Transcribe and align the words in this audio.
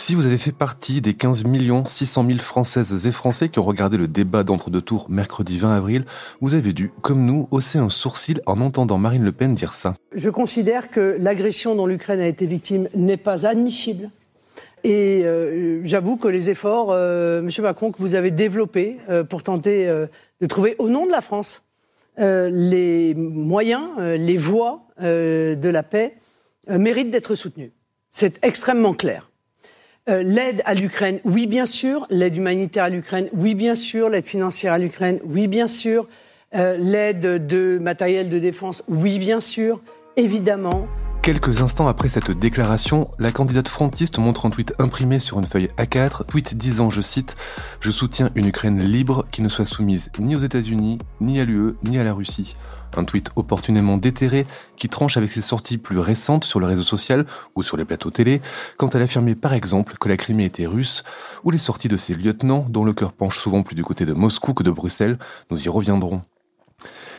Si 0.00 0.14
vous 0.14 0.24
avez 0.24 0.38
fait 0.38 0.50
partie 0.50 1.02
des 1.02 1.12
15 1.12 1.44
600 1.84 2.26
000 2.26 2.38
Françaises 2.38 3.06
et 3.06 3.12
Français 3.12 3.50
qui 3.50 3.58
ont 3.58 3.64
regardé 3.64 3.98
le 3.98 4.08
débat 4.08 4.44
d'entre-deux 4.44 4.80
tours 4.80 5.10
mercredi 5.10 5.58
20 5.58 5.76
avril, 5.76 6.06
vous 6.40 6.54
avez 6.54 6.72
dû, 6.72 6.90
comme 7.02 7.26
nous, 7.26 7.48
hausser 7.50 7.78
un 7.78 7.90
sourcil 7.90 8.40
en 8.46 8.62
entendant 8.62 8.96
Marine 8.96 9.22
Le 9.22 9.30
Pen 9.30 9.54
dire 9.54 9.74
ça. 9.74 9.92
Je 10.14 10.30
considère 10.30 10.90
que 10.90 11.18
l'agression 11.20 11.74
dont 11.74 11.84
l'Ukraine 11.84 12.18
a 12.20 12.26
été 12.26 12.46
victime 12.46 12.88
n'est 12.94 13.18
pas 13.18 13.46
admissible. 13.46 14.08
Et 14.84 15.20
euh, 15.26 15.82
j'avoue 15.84 16.16
que 16.16 16.28
les 16.28 16.48
efforts, 16.48 16.92
euh, 16.92 17.42
Monsieur 17.42 17.62
Macron, 17.62 17.92
que 17.92 17.98
vous 17.98 18.14
avez 18.14 18.30
développés 18.30 18.96
euh, 19.10 19.22
pour 19.22 19.42
tenter 19.42 19.86
euh, 19.86 20.06
de 20.40 20.46
trouver, 20.46 20.76
au 20.78 20.88
nom 20.88 21.04
de 21.04 21.12
la 21.12 21.20
France, 21.20 21.62
les 22.16 23.14
moyens, 23.14 23.98
les 23.98 24.36
voies 24.38 24.82
de 24.98 25.68
la 25.68 25.82
paix, 25.82 26.16
méritent 26.68 27.10
d'être 27.10 27.34
soutenus. 27.34 27.70
C'est 28.10 28.38
extrêmement 28.42 28.92
clair. 28.92 29.29
L'aide 30.06 30.62
à 30.64 30.74
l'Ukraine, 30.74 31.20
oui 31.24 31.46
bien 31.46 31.66
sûr. 31.66 32.06
L'aide 32.10 32.36
humanitaire 32.36 32.84
à 32.84 32.88
l'Ukraine, 32.88 33.28
oui 33.32 33.54
bien 33.54 33.74
sûr. 33.74 34.08
L'aide 34.08 34.26
financière 34.26 34.72
à 34.72 34.78
l'Ukraine, 34.78 35.20
oui 35.24 35.46
bien 35.46 35.68
sûr. 35.68 36.08
l'aide 36.52 37.46
de 37.46 37.78
matériel 37.80 38.28
de 38.28 38.38
défense, 38.38 38.82
oui 38.88 39.18
bien 39.18 39.40
sûr. 39.40 39.80
Évidemment. 40.16 40.88
Quelques 41.22 41.60
instants 41.60 41.86
après 41.86 42.08
cette 42.08 42.30
déclaration, 42.30 43.10
la 43.18 43.30
candidate 43.30 43.68
frontiste 43.68 44.18
montre 44.18 44.46
un 44.46 44.50
tweet 44.50 44.72
imprimé 44.78 45.18
sur 45.18 45.38
une 45.38 45.44
feuille 45.44 45.68
A4, 45.76 46.24
tweet 46.24 46.56
disant, 46.56 46.88
je 46.88 47.02
cite, 47.02 47.36
Je 47.80 47.90
soutiens 47.90 48.30
une 48.34 48.46
Ukraine 48.46 48.80
libre 48.80 49.26
qui 49.30 49.42
ne 49.42 49.50
soit 49.50 49.66
soumise 49.66 50.10
ni 50.18 50.34
aux 50.34 50.38
États-Unis, 50.38 50.98
ni 51.20 51.38
à 51.38 51.44
l'UE, 51.44 51.74
ni 51.84 51.98
à 51.98 52.04
la 52.04 52.14
Russie. 52.14 52.56
Un 52.96 53.04
tweet 53.04 53.30
opportunément 53.36 53.96
déterré 53.96 54.46
qui 54.76 54.88
tranche 54.88 55.16
avec 55.16 55.30
ses 55.30 55.42
sorties 55.42 55.78
plus 55.78 55.98
récentes 55.98 56.44
sur 56.44 56.60
le 56.60 56.66
réseau 56.66 56.82
social 56.82 57.26
ou 57.54 57.62
sur 57.62 57.76
les 57.76 57.84
plateaux 57.84 58.10
télé, 58.10 58.40
quand 58.76 58.94
elle 58.94 59.02
affirmait 59.02 59.34
par 59.34 59.52
exemple 59.54 59.94
que 59.98 60.08
la 60.08 60.16
Crimée 60.16 60.44
était 60.44 60.66
russe, 60.66 61.04
ou 61.44 61.50
les 61.50 61.58
sorties 61.58 61.88
de 61.88 61.96
ses 61.96 62.14
lieutenants 62.14 62.66
dont 62.68 62.84
le 62.84 62.92
cœur 62.92 63.12
penche 63.12 63.38
souvent 63.38 63.62
plus 63.62 63.74
du 63.76 63.84
côté 63.84 64.04
de 64.04 64.12
Moscou 64.12 64.54
que 64.54 64.62
de 64.62 64.70
Bruxelles, 64.70 65.18
nous 65.50 65.62
y 65.62 65.68
reviendrons. 65.68 66.22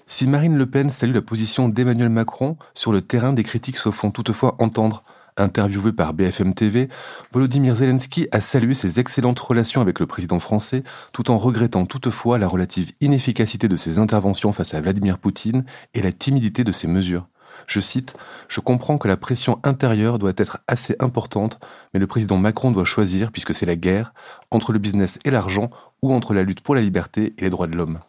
Si 0.07 0.27
Marine 0.27 0.57
Le 0.57 0.65
Pen 0.65 0.89
salue 0.89 1.13
la 1.13 1.21
position 1.21 1.69
d'Emmanuel 1.69 2.09
Macron, 2.09 2.57
sur 2.73 2.91
le 2.91 3.01
terrain 3.01 3.33
des 3.33 3.43
critiques 3.43 3.77
se 3.77 3.91
font 3.91 4.11
toutefois 4.11 4.55
entendre. 4.59 5.03
Interviewé 5.37 5.93
par 5.93 6.13
BFM 6.13 6.53
TV, 6.53 6.89
Volodymyr 7.31 7.75
Zelensky 7.75 8.27
a 8.31 8.41
salué 8.41 8.73
ses 8.73 8.99
excellentes 8.99 9.39
relations 9.39 9.81
avec 9.81 9.99
le 9.99 10.05
président 10.05 10.39
français, 10.39 10.83
tout 11.13 11.31
en 11.31 11.37
regrettant 11.37 11.85
toutefois 11.85 12.37
la 12.37 12.47
relative 12.47 12.91
inefficacité 13.01 13.67
de 13.67 13.77
ses 13.77 13.97
interventions 13.99 14.53
face 14.53 14.73
à 14.73 14.81
Vladimir 14.81 15.17
Poutine 15.17 15.63
et 15.93 16.01
la 16.01 16.11
timidité 16.11 16.63
de 16.63 16.71
ses 16.71 16.87
mesures. 16.87 17.27
Je 17.67 17.79
cite, 17.79 18.15
Je 18.47 18.59
comprends 18.59 18.97
que 18.97 19.07
la 19.07 19.17
pression 19.17 19.59
intérieure 19.63 20.19
doit 20.19 20.33
être 20.37 20.59
assez 20.67 20.95
importante, 20.99 21.59
mais 21.93 21.99
le 21.99 22.07
président 22.07 22.37
Macron 22.37 22.71
doit 22.71 22.85
choisir, 22.85 23.31
puisque 23.31 23.53
c'est 23.53 23.65
la 23.65 23.75
guerre, 23.75 24.13
entre 24.49 24.73
le 24.73 24.79
business 24.79 25.19
et 25.25 25.31
l'argent 25.31 25.69
ou 26.01 26.13
entre 26.13 26.33
la 26.33 26.43
lutte 26.43 26.61
pour 26.61 26.75
la 26.75 26.81
liberté 26.81 27.33
et 27.37 27.43
les 27.43 27.49
droits 27.49 27.67
de 27.67 27.75
l'homme. 27.75 27.99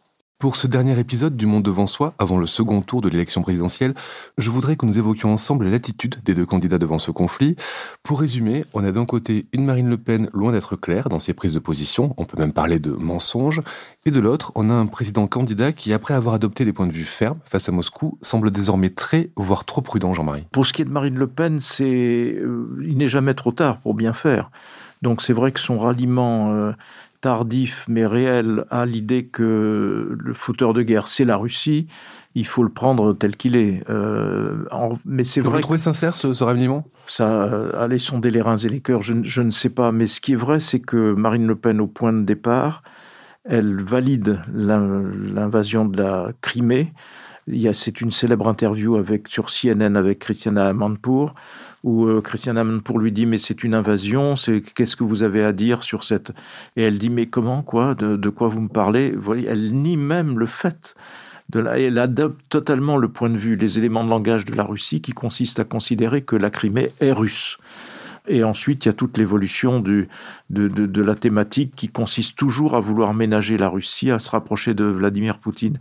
Pour 0.42 0.56
ce 0.56 0.66
dernier 0.66 0.98
épisode 0.98 1.36
du 1.36 1.46
Monde 1.46 1.62
devant 1.62 1.86
soi, 1.86 2.14
avant 2.18 2.36
le 2.36 2.46
second 2.46 2.82
tour 2.82 3.00
de 3.00 3.08
l'élection 3.08 3.42
présidentielle, 3.42 3.94
je 4.38 4.50
voudrais 4.50 4.74
que 4.74 4.84
nous 4.84 4.98
évoquions 4.98 5.32
ensemble 5.32 5.68
l'attitude 5.68 6.16
des 6.24 6.34
deux 6.34 6.46
candidats 6.46 6.78
devant 6.78 6.98
ce 6.98 7.12
conflit. 7.12 7.54
Pour 8.02 8.18
résumer, 8.18 8.64
on 8.74 8.82
a 8.82 8.90
d'un 8.90 9.04
côté 9.04 9.46
une 9.52 9.64
Marine 9.64 9.88
Le 9.88 9.98
Pen 9.98 10.28
loin 10.32 10.50
d'être 10.50 10.74
claire 10.74 11.08
dans 11.08 11.20
ses 11.20 11.32
prises 11.32 11.54
de 11.54 11.60
position, 11.60 12.12
on 12.16 12.24
peut 12.24 12.40
même 12.40 12.52
parler 12.52 12.80
de 12.80 12.90
mensonge, 12.90 13.62
et 14.04 14.10
de 14.10 14.18
l'autre, 14.18 14.50
on 14.56 14.68
a 14.68 14.74
un 14.74 14.86
président 14.86 15.28
candidat 15.28 15.70
qui, 15.70 15.92
après 15.92 16.14
avoir 16.14 16.34
adopté 16.34 16.64
des 16.64 16.72
points 16.72 16.88
de 16.88 16.92
vue 16.92 17.04
fermes 17.04 17.38
face 17.44 17.68
à 17.68 17.72
Moscou, 17.72 18.18
semble 18.20 18.50
désormais 18.50 18.90
très, 18.90 19.30
voire 19.36 19.64
trop 19.64 19.80
prudent, 19.80 20.12
Jean-Marie. 20.12 20.48
Pour 20.50 20.66
ce 20.66 20.72
qui 20.72 20.82
est 20.82 20.86
de 20.86 20.90
Marine 20.90 21.18
Le 21.18 21.28
Pen, 21.28 21.60
c'est, 21.60 21.84
euh, 21.84 22.66
il 22.84 22.96
n'est 22.96 23.06
jamais 23.06 23.34
trop 23.34 23.52
tard 23.52 23.78
pour 23.78 23.94
bien 23.94 24.12
faire. 24.12 24.50
Donc 25.02 25.20
c'est 25.22 25.32
vrai 25.32 25.52
que 25.52 25.60
son 25.60 25.78
ralliement 25.78 26.52
euh, 26.52 26.72
tardif 27.22 27.86
mais 27.88 28.04
réel 28.04 28.66
à 28.70 28.84
l'idée 28.84 29.24
que 29.24 30.14
le 30.18 30.34
fauteur 30.34 30.74
de 30.74 30.82
guerre, 30.82 31.08
c'est 31.08 31.24
la 31.24 31.36
Russie, 31.36 31.86
il 32.34 32.46
faut 32.46 32.62
le 32.62 32.68
prendre 32.68 33.14
tel 33.14 33.36
qu'il 33.36 33.56
est. 33.56 33.82
Euh, 33.88 34.64
en, 34.70 34.98
mais 35.06 35.24
c'est 35.24 35.40
vrai. 35.40 35.56
Vous 35.56 35.60
trouvez 35.62 35.78
sincère 35.78 36.16
ce, 36.16 36.34
ce 36.34 36.44
Ça, 37.06 37.28
euh, 37.28 37.82
aller 37.82 37.98
sonder 37.98 38.30
les 38.30 38.42
reins 38.42 38.56
et 38.56 38.68
les 38.68 38.80
cœurs, 38.80 39.02
je, 39.02 39.14
je, 39.22 39.40
ne 39.40 39.50
sais 39.50 39.70
pas. 39.70 39.92
Mais 39.92 40.06
ce 40.06 40.20
qui 40.20 40.32
est 40.32 40.36
vrai, 40.36 40.60
c'est 40.60 40.80
que 40.80 41.14
Marine 41.14 41.46
Le 41.46 41.56
Pen, 41.56 41.80
au 41.80 41.86
point 41.86 42.12
de 42.12 42.22
départ, 42.22 42.82
elle 43.44 43.82
valide 43.82 44.40
l'invasion 44.52 45.84
de 45.84 46.02
la 46.02 46.32
Crimée. 46.40 46.92
C'est 47.72 48.00
une 48.00 48.12
célèbre 48.12 48.48
interview 48.48 48.96
avec, 48.96 49.28
sur 49.28 49.46
CNN 49.50 49.96
avec 49.96 50.20
Christiana 50.20 50.68
Amanpour 50.68 51.34
où 51.82 52.06
euh, 52.06 52.20
Christiane 52.20 52.58
Amanpour 52.58 52.98
lui 52.98 53.12
dit 53.12 53.26
mais 53.26 53.38
c'est 53.38 53.64
une 53.64 53.74
invasion, 53.74 54.36
c'est 54.36 54.60
qu'est-ce 54.60 54.96
que 54.96 55.04
vous 55.04 55.22
avez 55.22 55.44
à 55.44 55.52
dire 55.52 55.82
sur 55.82 56.04
cette? 56.04 56.32
Et 56.76 56.82
elle 56.82 56.98
dit 56.98 57.10
mais 57.10 57.26
comment 57.26 57.62
quoi? 57.62 57.94
De, 57.94 58.28
quoi 58.28 58.48
vous 58.48 58.60
me 58.60 58.68
parlez? 58.68 59.10
Vous 59.10 59.22
voyez, 59.22 59.46
elle 59.48 59.74
nie 59.74 59.96
même 59.96 60.38
le 60.38 60.46
fait 60.46 60.94
de 61.50 61.60
la, 61.60 61.78
elle 61.78 61.98
adopte 61.98 62.40
totalement 62.48 62.96
le 62.96 63.08
point 63.08 63.30
de 63.30 63.36
vue, 63.36 63.56
les 63.56 63.78
éléments 63.78 64.04
de 64.04 64.10
langage 64.10 64.44
de 64.44 64.54
la 64.54 64.64
Russie 64.64 65.02
qui 65.02 65.12
consiste 65.12 65.60
à 65.60 65.64
considérer 65.64 66.22
que 66.22 66.36
la 66.36 66.50
Crimée 66.50 66.92
est 67.00 67.12
russe. 67.12 67.58
Et 68.28 68.44
ensuite, 68.44 68.84
il 68.84 68.88
y 68.88 68.90
a 68.90 68.92
toute 68.92 69.18
l'évolution 69.18 69.80
de, 69.80 70.06
de, 70.50 70.68
de, 70.68 71.02
la 71.02 71.16
thématique 71.16 71.74
qui 71.74 71.88
consiste 71.88 72.36
toujours 72.36 72.76
à 72.76 72.80
vouloir 72.80 73.14
ménager 73.14 73.58
la 73.58 73.68
Russie, 73.68 74.12
à 74.12 74.20
se 74.20 74.30
rapprocher 74.30 74.74
de 74.74 74.84
Vladimir 74.84 75.38
Poutine. 75.38 75.80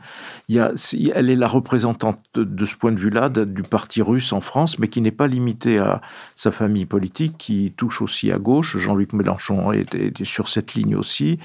Il 0.50 0.56
y 0.56 0.60
a, 0.60 0.72
elle 1.14 1.30
est 1.30 1.36
la 1.36 1.48
représentante 1.48 2.20
de, 2.34 2.66
ce 2.66 2.76
point 2.76 2.92
de 2.92 3.00
vue-là 3.00 3.30
du 3.30 3.62
parti 3.62 4.02
russe 4.02 4.34
en 4.34 4.42
France, 4.42 4.80
mais 4.80 4.88
qui 4.88 5.02
n'est 5.02 5.12
pas 5.12 5.28
limitée 5.28 5.78
à 5.78 6.02
sa 6.36 6.50
famille 6.50 6.88
politique, 6.88 7.38
qui 7.38 7.74
touche 7.78 8.02
aussi 8.02 8.32
à 8.32 8.40
gauche. 8.40 8.76
Jean-Luc 8.78 9.14
Mélenchon 9.14 9.72
est, 9.72 10.24
sur 10.24 10.50
cette 10.50 10.74
ligne 10.74 10.96
aussi. 10.96 11.38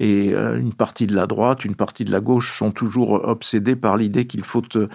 Et 0.00 0.34
euh, 0.34 0.58
une 0.58 0.72
partie 0.72 1.06
de 1.06 1.14
la 1.14 1.28
droite, 1.28 1.64
une 1.64 1.76
partie 1.76 2.04
de 2.04 2.10
la 2.10 2.20
gauche 2.20 2.58
sont 2.58 2.72
toujours 2.72 3.12
obsédés 3.12 3.76
par 3.76 3.96
l'idée 3.96 4.26
qu'il 4.26 4.42
faut 4.42 4.64
euh, 4.74 4.88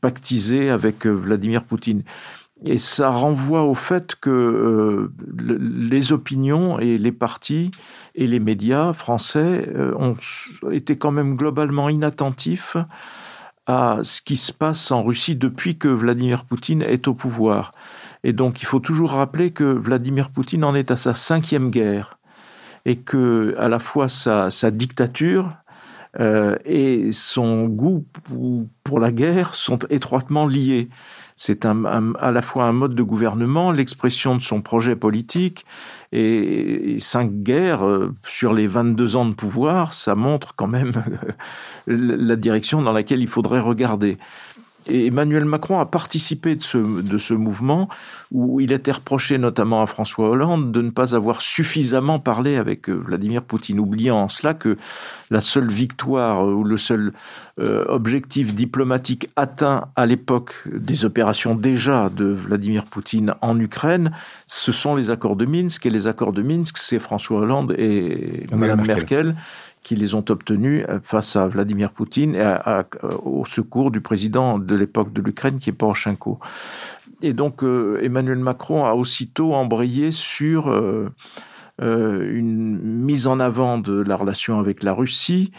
pactiser 0.00 0.70
avec 0.70 1.06
euh, 1.06 1.10
Vladimir 1.10 1.62
Poutine. 1.62 2.02
Et 2.64 2.78
ça 2.78 3.10
renvoie 3.10 3.64
au 3.64 3.74
fait 3.74 4.14
que 4.14 4.30
euh, 4.30 5.12
les 5.38 6.12
opinions 6.12 6.78
et 6.78 6.96
les 6.96 7.12
partis 7.12 7.70
et 8.14 8.26
les 8.26 8.40
médias 8.40 8.94
français 8.94 9.68
euh, 9.74 9.92
ont 9.98 10.16
été 10.72 10.96
quand 10.96 11.12
même 11.12 11.36
globalement 11.36 11.90
inattentifs 11.90 12.78
à 13.66 13.98
ce 14.02 14.22
qui 14.22 14.36
se 14.36 14.52
passe 14.52 14.90
en 14.90 15.02
Russie 15.02 15.36
depuis 15.36 15.76
que 15.76 15.88
Vladimir 15.88 16.44
Poutine 16.44 16.82
est 16.82 17.08
au 17.08 17.14
pouvoir. 17.14 17.72
Et 18.24 18.32
donc 18.32 18.62
il 18.62 18.64
faut 18.64 18.80
toujours 18.80 19.12
rappeler 19.12 19.50
que 19.50 19.64
Vladimir 19.64 20.30
Poutine 20.30 20.64
en 20.64 20.74
est 20.74 20.90
à 20.90 20.96
sa 20.96 21.14
cinquième 21.14 21.70
guerre 21.70 22.18
et 22.86 22.96
que 22.96 23.54
à 23.58 23.68
la 23.68 23.78
fois 23.78 24.08
sa, 24.08 24.48
dictature 24.70 25.52
euh, 26.20 26.56
et 26.64 27.12
son 27.12 27.66
goût 27.66 28.06
pour 28.84 29.00
la 29.00 29.12
guerre 29.12 29.54
sont 29.54 29.80
étroitement 29.90 30.46
liés. 30.46 30.88
C'est 31.36 31.66
un, 31.66 32.14
à 32.18 32.30
la 32.30 32.40
fois 32.40 32.64
un 32.64 32.72
mode 32.72 32.94
de 32.94 33.02
gouvernement, 33.02 33.70
l'expression 33.70 34.36
de 34.36 34.42
son 34.42 34.62
projet 34.62 34.96
politique, 34.96 35.66
et, 36.12 36.94
et 36.94 37.00
cinq 37.00 37.30
guerres 37.42 37.86
euh, 37.86 38.14
sur 38.26 38.54
les 38.54 38.66
22 38.66 39.16
ans 39.16 39.26
de 39.26 39.34
pouvoir, 39.34 39.92
ça 39.92 40.14
montre 40.14 40.54
quand 40.56 40.66
même 40.66 40.92
la 41.86 42.36
direction 42.36 42.80
dans 42.80 42.92
laquelle 42.92 43.20
il 43.20 43.28
faudrait 43.28 43.60
regarder. 43.60 44.16
Et 44.88 45.06
Emmanuel 45.06 45.44
Macron 45.44 45.80
a 45.80 45.86
participé 45.86 46.56
de 46.56 46.62
ce, 46.62 46.78
de 46.78 47.18
ce 47.18 47.34
mouvement 47.34 47.88
où 48.32 48.60
il 48.60 48.72
était 48.72 48.92
reproché 48.92 49.38
notamment 49.38 49.82
à 49.82 49.86
François 49.86 50.28
Hollande 50.28 50.72
de 50.72 50.82
ne 50.82 50.90
pas 50.90 51.14
avoir 51.14 51.42
suffisamment 51.42 52.18
parlé 52.18 52.56
avec 52.56 52.88
euh, 52.88 52.94
Vladimir 52.94 53.42
Poutine, 53.42 53.80
oubliant 53.80 54.16
en 54.16 54.28
cela 54.28 54.54
que 54.54 54.76
la 55.30 55.40
seule 55.40 55.68
victoire 55.68 56.44
euh, 56.44 56.52
ou 56.52 56.64
le 56.64 56.76
seul 56.76 57.12
euh, 57.58 57.84
objectif 57.88 58.54
diplomatique 58.54 59.30
atteint 59.36 59.88
à 59.96 60.06
l'époque 60.06 60.54
des 60.66 61.04
opérations 61.04 61.54
déjà 61.54 62.10
de 62.14 62.26
Vladimir 62.26 62.84
Poutine 62.84 63.34
en 63.40 63.58
Ukraine, 63.58 64.12
ce 64.46 64.72
sont 64.72 64.94
les 64.94 65.10
accords 65.10 65.36
de 65.36 65.46
Minsk. 65.46 65.86
Et 65.86 65.90
les 65.90 66.06
accords 66.06 66.32
de 66.32 66.42
Minsk, 66.42 66.78
c'est 66.78 66.98
François 66.98 67.38
Hollande 67.38 67.74
et 67.78 68.46
Mme 68.50 68.84
Merkel. 68.84 69.26
Merkel 69.26 69.34
qui 69.86 69.94
les 69.94 70.16
ont 70.16 70.24
obtenus 70.30 70.84
face 71.04 71.36
à 71.36 71.46
Vladimir 71.46 71.92
Poutine 71.92 72.34
et 72.34 72.40
à, 72.40 72.84
au 73.24 73.44
secours 73.44 73.92
du 73.92 74.00
président 74.00 74.58
de 74.58 74.74
l'époque 74.74 75.12
de 75.12 75.22
l'Ukraine 75.22 75.60
qui 75.60 75.70
est 75.70 75.72
Poroshenko. 75.72 76.40
Et 77.22 77.32
donc 77.32 77.62
euh, 77.62 78.00
Emmanuel 78.02 78.40
Macron 78.40 78.84
a 78.84 78.94
aussitôt 78.94 79.54
embrayé 79.54 80.10
sur 80.10 80.68
euh, 80.68 81.08
une 81.78 82.80
mise 82.80 83.28
en 83.28 83.38
avant 83.38 83.78
de 83.78 83.92
la 83.92 84.16
relation 84.16 84.58
avec 84.58 84.82
la 84.82 84.92
Russie, 84.92 85.52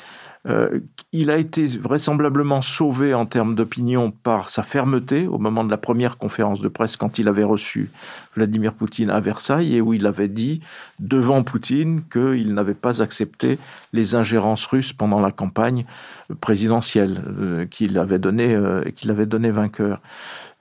euh, 0.47 0.79
il 1.11 1.29
a 1.29 1.37
été 1.37 1.65
vraisemblablement 1.65 2.61
sauvé 2.61 3.13
en 3.13 3.25
termes 3.25 3.55
d'opinion 3.55 4.11
par 4.11 4.49
sa 4.49 4.63
fermeté 4.63 5.27
au 5.27 5.37
moment 5.37 5.63
de 5.63 5.71
la 5.71 5.77
première 5.77 6.17
conférence 6.17 6.61
de 6.61 6.67
presse 6.69 6.95
quand 6.95 7.19
il 7.19 7.27
avait 7.27 7.43
reçu 7.43 7.89
Vladimir 8.35 8.73
Poutine 8.73 9.09
à 9.09 9.19
Versailles 9.19 9.75
et 9.75 9.81
où 9.81 9.93
il 9.93 10.05
avait 10.05 10.29
dit 10.29 10.61
devant 10.99 11.43
Poutine 11.43 12.01
qu'il 12.11 12.53
n'avait 12.53 12.73
pas 12.73 13.01
accepté 13.01 13.59
les 13.91 14.15
ingérences 14.15 14.65
russes 14.65 14.93
pendant 14.93 15.19
la 15.19 15.31
campagne 15.31 15.85
présidentielle 16.39 17.21
euh, 17.39 17.65
qu'il 17.65 17.97
avait 17.97 18.19
donné 18.19 18.55
euh, 18.55 18.83
avait 19.09 19.25
donné 19.25 19.51
vainqueur. 19.51 20.01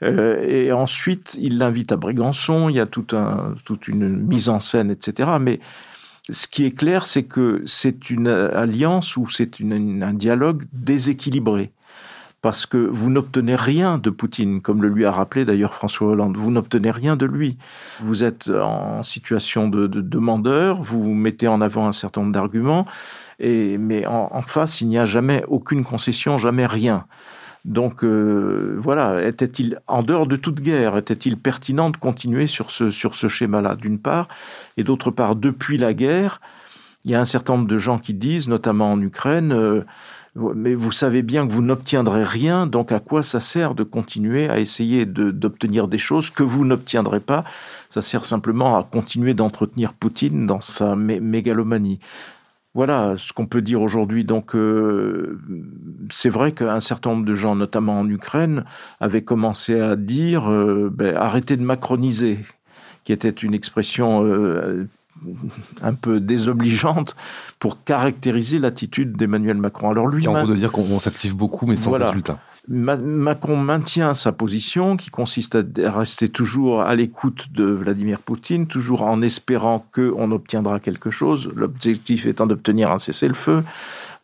et 0.02 0.70
ensuite, 0.70 1.36
il 1.40 1.58
l'invite 1.58 1.90
à 1.90 1.96
Brégançon. 1.96 2.68
Il 2.68 2.76
y 2.76 2.80
a 2.80 2.86
tout 2.86 3.06
toute 3.64 3.88
une 3.88 4.08
mise 4.08 4.48
en 4.48 4.60
scène, 4.60 4.90
etc. 4.90 5.30
Mais 5.40 5.58
ce 6.30 6.48
qui 6.48 6.64
est 6.64 6.72
clair, 6.72 7.06
c'est 7.06 7.22
que 7.22 7.62
c'est 7.66 8.10
une 8.10 8.28
alliance 8.28 9.16
ou 9.16 9.28
c'est 9.28 9.60
un 9.60 10.12
dialogue 10.12 10.64
déséquilibré. 10.72 11.72
Parce 12.42 12.66
que 12.66 12.76
vous 12.76 13.10
n'obtenez 13.10 13.56
rien 13.56 13.98
de 13.98 14.10
Poutine, 14.10 14.60
comme 14.60 14.82
le 14.82 14.88
lui 14.88 15.04
a 15.04 15.10
rappelé 15.10 15.44
d'ailleurs 15.44 15.74
François 15.74 16.08
Hollande. 16.08 16.36
Vous 16.36 16.50
n'obtenez 16.50 16.90
rien 16.90 17.16
de 17.16 17.26
lui. 17.26 17.56
Vous 18.00 18.22
êtes 18.22 18.48
en 18.48 19.02
situation 19.02 19.68
de, 19.68 19.86
demandeur, 19.86 20.82
vous 20.82 21.14
mettez 21.14 21.48
en 21.48 21.60
avant 21.60 21.88
un 21.88 21.92
certain 21.92 22.20
nombre 22.20 22.34
d'arguments, 22.34 22.86
mais 23.40 24.06
en 24.06 24.42
face, 24.42 24.80
il 24.80 24.88
n'y 24.88 24.98
a 24.98 25.06
jamais 25.06 25.44
aucune 25.48 25.82
concession, 25.82 26.38
jamais 26.38 26.66
rien. 26.66 27.06
Donc 27.66 28.04
euh, 28.04 28.76
voilà, 28.78 29.26
était-il 29.26 29.80
en 29.88 30.04
dehors 30.04 30.28
de 30.28 30.36
toute 30.36 30.60
guerre, 30.60 30.96
était-il 30.96 31.36
pertinent 31.36 31.90
de 31.90 31.96
continuer 31.96 32.46
sur 32.46 32.70
ce, 32.70 32.92
sur 32.92 33.16
ce 33.16 33.26
schéma-là, 33.26 33.74
d'une 33.74 33.98
part, 33.98 34.28
et 34.76 34.84
d'autre 34.84 35.10
part, 35.10 35.34
depuis 35.34 35.76
la 35.76 35.92
guerre, 35.92 36.40
il 37.04 37.10
y 37.10 37.16
a 37.16 37.20
un 37.20 37.24
certain 37.24 37.56
nombre 37.56 37.68
de 37.68 37.76
gens 37.76 37.98
qui 37.98 38.14
disent, 38.14 38.46
notamment 38.46 38.92
en 38.92 39.00
Ukraine, 39.00 39.52
euh, 39.52 39.84
mais 40.54 40.74
vous 40.74 40.92
savez 40.92 41.22
bien 41.22 41.46
que 41.46 41.52
vous 41.52 41.62
n'obtiendrez 41.62 42.22
rien, 42.22 42.68
donc 42.68 42.92
à 42.92 43.00
quoi 43.00 43.24
ça 43.24 43.40
sert 43.40 43.74
de 43.74 43.82
continuer 43.82 44.48
à 44.48 44.60
essayer 44.60 45.04
d'obtenir 45.04 45.88
des 45.88 45.98
choses 45.98 46.30
que 46.30 46.42
vous 46.44 46.64
n'obtiendrez 46.64 47.20
pas? 47.20 47.42
Ça 47.88 48.02
sert 48.02 48.24
simplement 48.24 48.76
à 48.76 48.84
continuer 48.84 49.34
d'entretenir 49.34 49.92
Poutine 49.92 50.46
dans 50.46 50.60
sa 50.60 50.94
mégalomanie. 50.94 52.00
Voilà 52.76 53.14
ce 53.16 53.32
qu'on 53.32 53.46
peut 53.46 53.62
dire 53.62 53.80
aujourd'hui. 53.80 54.26
Donc, 54.26 54.54
euh, 54.54 55.40
c'est 56.12 56.28
vrai 56.28 56.52
qu'un 56.52 56.80
certain 56.80 57.08
nombre 57.08 57.24
de 57.24 57.32
gens, 57.32 57.56
notamment 57.56 58.00
en 58.00 58.06
Ukraine, 58.06 58.64
avaient 59.00 59.22
commencé 59.22 59.80
à 59.80 59.96
dire 59.96 60.50
euh, 60.50 60.90
ben, 60.92 61.16
arrêtez 61.16 61.56
de 61.56 61.62
macroniser, 61.62 62.38
qui 63.04 63.14
était 63.14 63.30
une 63.30 63.54
expression 63.54 64.26
euh, 64.26 64.86
un 65.82 65.94
peu 65.94 66.20
désobligeante 66.20 67.16
pour 67.60 67.82
caractériser 67.82 68.58
l'attitude 68.58 69.16
d'Emmanuel 69.16 69.56
Macron. 69.56 69.90
Alors 69.90 70.08
lui, 70.08 70.28
en 70.28 70.34
gros 70.34 70.46
de 70.46 70.54
dire 70.54 70.70
qu'on 70.70 70.98
s'active 70.98 71.34
beaucoup, 71.34 71.64
mais 71.64 71.76
sans 71.76 71.92
résultat. 71.92 72.38
Macron 72.68 73.56
maintient 73.56 74.14
sa 74.14 74.32
position 74.32 74.96
qui 74.96 75.10
consiste 75.10 75.56
à 75.56 75.90
rester 75.90 76.28
toujours 76.28 76.82
à 76.82 76.94
l'écoute 76.96 77.52
de 77.52 77.64
Vladimir 77.64 78.18
Poutine, 78.18 78.66
toujours 78.66 79.02
en 79.02 79.22
espérant 79.22 79.86
qu'on 79.94 80.32
obtiendra 80.32 80.80
quelque 80.80 81.10
chose, 81.10 81.52
l'objectif 81.54 82.26
étant 82.26 82.46
d'obtenir 82.46 82.90
un 82.90 82.98
cessez-le-feu, 82.98 83.62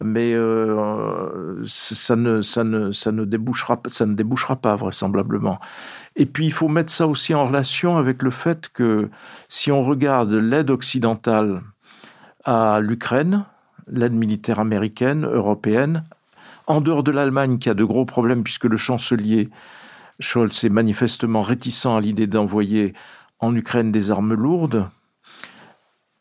mais 0.02 0.34
euh, 0.34 1.62
ça, 1.66 2.16
ne, 2.16 2.42
ça, 2.42 2.64
ne, 2.64 2.90
ça, 2.90 3.12
ne 3.12 3.24
débouchera, 3.24 3.80
ça 3.86 4.06
ne 4.06 4.14
débouchera 4.14 4.56
pas 4.56 4.74
vraisemblablement. 4.74 5.60
Et 6.16 6.26
puis 6.26 6.46
il 6.46 6.52
faut 6.52 6.68
mettre 6.68 6.92
ça 6.92 7.06
aussi 7.06 7.34
en 7.34 7.46
relation 7.46 7.96
avec 7.96 8.22
le 8.22 8.30
fait 8.30 8.68
que 8.74 9.08
si 9.48 9.70
on 9.70 9.82
regarde 9.82 10.32
l'aide 10.32 10.70
occidentale 10.70 11.62
à 12.44 12.80
l'Ukraine, 12.80 13.44
l'aide 13.86 14.14
militaire 14.14 14.58
américaine, 14.58 15.24
européenne, 15.24 16.02
en 16.66 16.80
dehors 16.80 17.02
de 17.02 17.10
l'Allemagne 17.10 17.58
qui 17.58 17.68
a 17.68 17.74
de 17.74 17.84
gros 17.84 18.04
problèmes 18.04 18.42
puisque 18.42 18.64
le 18.64 18.76
chancelier 18.76 19.48
Scholz 20.20 20.64
est 20.64 20.68
manifestement 20.68 21.42
réticent 21.42 21.86
à 21.86 22.00
l'idée 22.00 22.26
d'envoyer 22.26 22.94
en 23.40 23.54
Ukraine 23.54 23.92
des 23.92 24.10
armes 24.10 24.34
lourdes, 24.34 24.88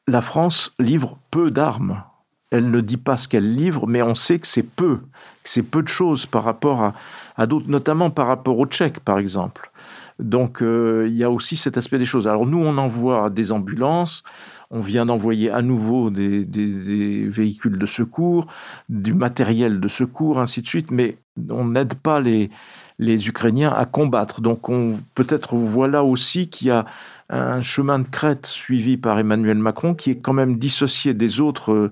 la 0.07 0.21
France 0.21 0.73
livre 0.79 1.17
peu 1.29 1.51
d'armes. 1.51 2.03
Elle 2.49 2.69
ne 2.69 2.81
dit 2.81 2.97
pas 2.97 3.15
ce 3.15 3.27
qu'elle 3.27 3.55
livre, 3.55 3.87
mais 3.87 4.01
on 4.01 4.15
sait 4.15 4.39
que 4.39 4.47
c'est 4.47 4.63
peu, 4.63 4.97
que 5.43 5.49
c'est 5.49 5.63
peu 5.63 5.81
de 5.81 5.87
choses 5.87 6.25
par 6.25 6.43
rapport 6.43 6.93
à, 7.37 7.47
d'autres, 7.47 7.69
notamment 7.69 8.09
par 8.09 8.27
rapport 8.27 8.59
aux 8.59 8.65
Tchèques, 8.65 8.99
par 8.99 9.19
exemple. 9.19 9.71
Donc 10.19 10.61
euh, 10.61 11.05
il 11.07 11.15
y 11.15 11.23
a 11.23 11.31
aussi 11.31 11.55
cet 11.55 11.77
aspect 11.77 11.97
des 11.97 12.05
choses. 12.05 12.27
Alors 12.27 12.45
nous, 12.45 12.59
on 12.59 12.77
envoie 12.77 13.29
des 13.29 13.51
ambulances, 13.51 14.23
on 14.71 14.79
vient 14.79 15.05
d'envoyer 15.05 15.51
à 15.51 15.61
nouveau 15.61 16.09
des, 16.09 16.45
véhicules 17.27 17.77
de 17.77 17.85
secours, 17.85 18.47
du 18.89 19.13
matériel 19.13 19.79
de 19.81 19.87
secours, 19.89 20.39
ainsi 20.39 20.61
de 20.61 20.67
suite, 20.67 20.91
mais 20.91 21.17
on 21.49 21.65
n'aide 21.65 21.93
pas 21.95 22.21
les, 22.21 22.49
Ukrainiens 22.99 23.73
à 23.73 23.85
combattre. 23.85 24.41
Donc 24.41 24.69
peut-être 25.13 25.55
voilà 25.55 26.03
aussi 26.03 26.49
qu'il 26.49 26.67
y 26.67 26.71
a 26.71 26.85
un 27.29 27.61
chemin 27.61 27.99
de 27.99 28.07
crête 28.07 28.45
suivi 28.45 28.95
par 28.95 29.19
Emmanuel 29.19 29.57
Macron 29.57 29.93
qui 29.93 30.11
est 30.11 30.19
quand 30.19 30.33
même 30.33 30.57
dissocié 30.57 31.13
des 31.13 31.39
autres 31.39 31.71
euh, 31.71 31.91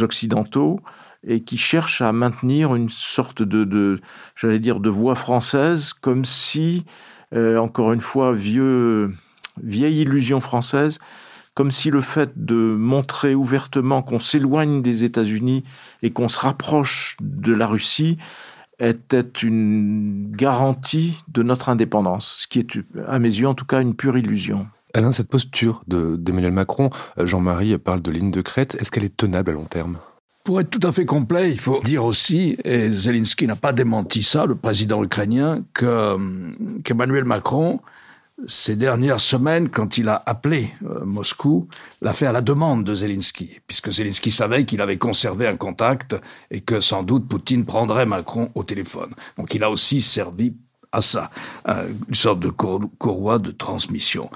occidentaux 0.00 0.80
et 1.26 1.40
qui 1.40 1.56
cherche 1.56 2.00
à 2.00 2.12
maintenir 2.12 2.74
une 2.74 2.88
sorte 2.88 3.42
de, 3.42 3.64
de 3.64 4.00
j'allais 4.36 4.58
dire, 4.58 4.80
de 4.80 4.88
voix 4.90 5.14
française, 5.14 5.92
comme 5.92 6.24
si, 6.24 6.84
euh, 7.34 7.58
encore 7.58 7.92
une 7.92 8.00
fois, 8.00 8.32
vieille 8.32 10.00
illusion 10.00 10.40
française, 10.40 10.98
comme 11.54 11.70
si 11.70 11.90
le 11.90 12.00
fait 12.00 12.30
de 12.36 12.54
montrer 12.54 13.34
ouvertement 13.34 14.02
qu'on 14.02 14.20
s'éloigne 14.20 14.82
des 14.82 15.04
États-Unis 15.04 15.64
et 16.02 16.10
qu'on 16.10 16.28
se 16.28 16.40
rapproche 16.40 17.16
de 17.20 17.52
la 17.52 17.66
Russie 17.66 18.18
était 18.78 19.20
une 19.42 20.30
garantie 20.34 21.16
de 21.28 21.42
notre 21.42 21.68
indépendance, 21.68 22.36
ce 22.38 22.46
qui 22.46 22.60
est, 22.60 22.78
à 23.08 23.18
mes 23.18 23.28
yeux 23.28 23.48
en 23.48 23.54
tout 23.54 23.66
cas, 23.66 23.82
une 23.82 23.94
pure 23.94 24.16
illusion. 24.16 24.66
Alain, 24.94 25.12
cette 25.12 25.28
posture 25.28 25.82
d'Emmanuel 25.86 26.52
Macron, 26.52 26.90
Jean-Marie 27.18 27.76
parle 27.78 28.02
de 28.02 28.10
ligne 28.10 28.30
de 28.30 28.40
crête, 28.40 28.76
est-ce 28.80 28.90
qu'elle 28.90 29.04
est 29.04 29.16
tenable 29.16 29.50
à 29.50 29.54
long 29.54 29.66
terme? 29.66 29.98
Pour 30.42 30.60
être 30.60 30.70
tout 30.70 30.84
à 30.86 30.90
fait 30.90 31.04
complet, 31.04 31.52
il 31.52 31.60
faut 31.60 31.80
dire 31.84 32.02
aussi, 32.04 32.56
et 32.64 32.90
Zelensky 32.90 33.46
n'a 33.46 33.56
pas 33.56 33.74
démenti 33.74 34.22
ça, 34.22 34.46
le 34.46 34.54
président 34.54 35.04
ukrainien, 35.04 35.62
qu'Emmanuel 35.74 37.24
Macron 37.24 37.80
ces 38.46 38.76
dernières 38.76 39.20
semaines, 39.20 39.68
quand 39.68 39.98
il 39.98 40.08
a 40.08 40.22
appelé 40.26 40.72
euh, 40.84 41.04
Moscou, 41.04 41.68
l'a 42.00 42.12
fait 42.12 42.26
à 42.26 42.32
la 42.32 42.40
demande 42.40 42.84
de 42.84 42.94
Zelensky, 42.94 43.60
puisque 43.66 43.90
Zelensky 43.90 44.30
savait 44.30 44.64
qu'il 44.64 44.80
avait 44.80 44.98
conservé 44.98 45.46
un 45.46 45.56
contact 45.56 46.16
et 46.50 46.60
que 46.60 46.80
sans 46.80 47.02
doute 47.02 47.28
Poutine 47.28 47.64
prendrait 47.64 48.06
Macron 48.06 48.50
au 48.54 48.64
téléphone. 48.64 49.14
Donc 49.36 49.54
il 49.54 49.62
a 49.62 49.70
aussi 49.70 50.00
servi 50.00 50.54
à 50.92 51.02
ça, 51.02 51.30
une 51.68 52.14
sorte 52.14 52.40
de 52.40 52.48
courroie 52.48 53.38
de 53.38 53.52
transmission. 53.52 54.28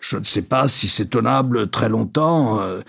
Je 0.00 0.16
ne 0.16 0.24
sais 0.24 0.42
pas 0.42 0.66
si 0.66 0.88
c'est 0.88 1.10
tenable 1.10 1.70
très 1.70 1.88
longtemps. 1.88 2.60
Euh, 2.60 2.80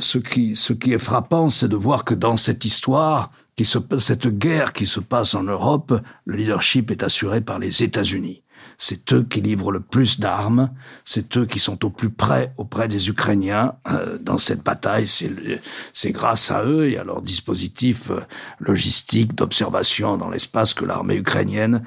ce 0.00 0.18
qui, 0.18 0.92
est 0.92 0.98
frappant, 0.98 1.50
c'est 1.50 1.68
de 1.68 1.76
voir 1.76 2.04
que 2.04 2.14
dans 2.14 2.36
cette 2.36 2.64
histoire, 2.64 3.30
cette 3.62 4.26
guerre 4.26 4.72
qui 4.72 4.86
se 4.86 5.00
passe 5.00 5.34
en 5.34 5.44
Europe, 5.44 6.00
le 6.24 6.36
leadership 6.36 6.90
est 6.90 7.02
assuré 7.02 7.40
par 7.40 7.58
les 7.58 7.82
États-Unis 7.82 8.42
c'est 8.78 9.12
eux 9.12 9.26
qui 9.28 9.40
livrent 9.40 9.72
le 9.72 9.80
plus 9.80 10.20
d'armes, 10.20 10.70
c'est 11.04 11.36
eux 11.36 11.46
qui 11.46 11.58
sont 11.58 11.84
au 11.84 11.90
plus 11.90 12.10
près 12.10 12.52
auprès 12.56 12.88
des 12.88 13.08
Ukrainiens 13.08 13.74
euh, 13.90 14.18
dans 14.18 14.38
cette 14.38 14.62
bataille. 14.62 15.06
C'est 15.06 16.12
grâce 16.12 16.50
à 16.50 16.64
eux 16.64 16.88
et 16.88 16.98
à 16.98 17.04
leur 17.04 17.22
dispositif 17.22 18.10
euh, 18.10 18.20
logistique 18.60 19.34
d'observation 19.34 20.16
dans 20.16 20.30
l'espace 20.30 20.74
que 20.74 20.84
l'armée 20.84 21.16
ukrainienne 21.16 21.82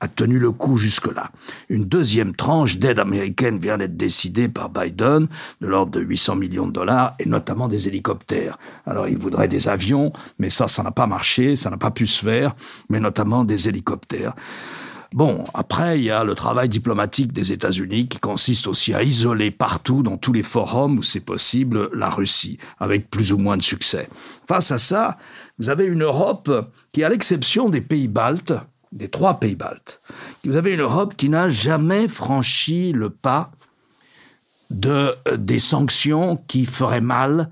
a 0.00 0.08
tenu 0.08 0.38
le 0.38 0.52
coup 0.52 0.76
jusque-là. 0.76 1.30
Une 1.68 1.84
deuxième 1.84 2.34
tranche 2.34 2.76
d'aide 2.76 2.98
américaine 2.98 3.58
vient 3.58 3.78
d'être 3.78 3.96
décidée 3.96 4.48
par 4.48 4.68
Biden, 4.68 5.28
de 5.60 5.66
l'ordre 5.66 5.92
de 5.92 6.00
800 6.00 6.36
millions 6.36 6.66
de 6.66 6.72
dollars, 6.72 7.14
et 7.18 7.26
notamment 7.26 7.66
des 7.66 7.88
hélicoptères. 7.88 8.58
Alors, 8.84 9.08
il 9.08 9.16
voudrait 9.16 9.48
des 9.48 9.68
avions, 9.68 10.12
mais 10.38 10.50
ça, 10.50 10.68
ça 10.68 10.82
n'a 10.82 10.90
pas 10.90 11.06
marché, 11.06 11.56
ça 11.56 11.70
n'a 11.70 11.78
pas 11.78 11.90
pu 11.90 12.06
se 12.06 12.24
faire, 12.24 12.54
mais 12.90 13.00
notamment 13.00 13.44
des 13.44 13.68
hélicoptères. 13.68 14.34
Bon, 15.16 15.44
après, 15.54 15.98
il 15.98 16.04
y 16.04 16.10
a 16.10 16.24
le 16.24 16.34
travail 16.34 16.68
diplomatique 16.68 17.32
des 17.32 17.50
États-Unis 17.50 18.06
qui 18.06 18.18
consiste 18.18 18.66
aussi 18.66 18.92
à 18.92 19.02
isoler 19.02 19.50
partout, 19.50 20.02
dans 20.02 20.18
tous 20.18 20.34
les 20.34 20.42
forums 20.42 20.98
où 20.98 21.02
c'est 21.02 21.24
possible, 21.24 21.88
la 21.94 22.10
Russie, 22.10 22.58
avec 22.78 23.08
plus 23.08 23.32
ou 23.32 23.38
moins 23.38 23.56
de 23.56 23.62
succès. 23.62 24.10
Face 24.46 24.72
à 24.72 24.78
ça, 24.78 25.16
vous 25.58 25.70
avez 25.70 25.86
une 25.86 26.02
Europe 26.02 26.70
qui, 26.92 27.02
à 27.02 27.08
l'exception 27.08 27.70
des 27.70 27.80
pays 27.80 28.08
baltes, 28.08 28.52
des 28.92 29.08
trois 29.08 29.40
pays 29.40 29.54
baltes, 29.54 30.02
vous 30.44 30.54
avez 30.54 30.74
une 30.74 30.82
Europe 30.82 31.14
qui 31.16 31.30
n'a 31.30 31.48
jamais 31.48 32.08
franchi 32.08 32.92
le 32.92 33.08
pas 33.08 33.52
de 34.68 35.14
euh, 35.28 35.38
des 35.38 35.60
sanctions 35.60 36.36
qui 36.46 36.66
feraient 36.66 37.00
mal 37.00 37.48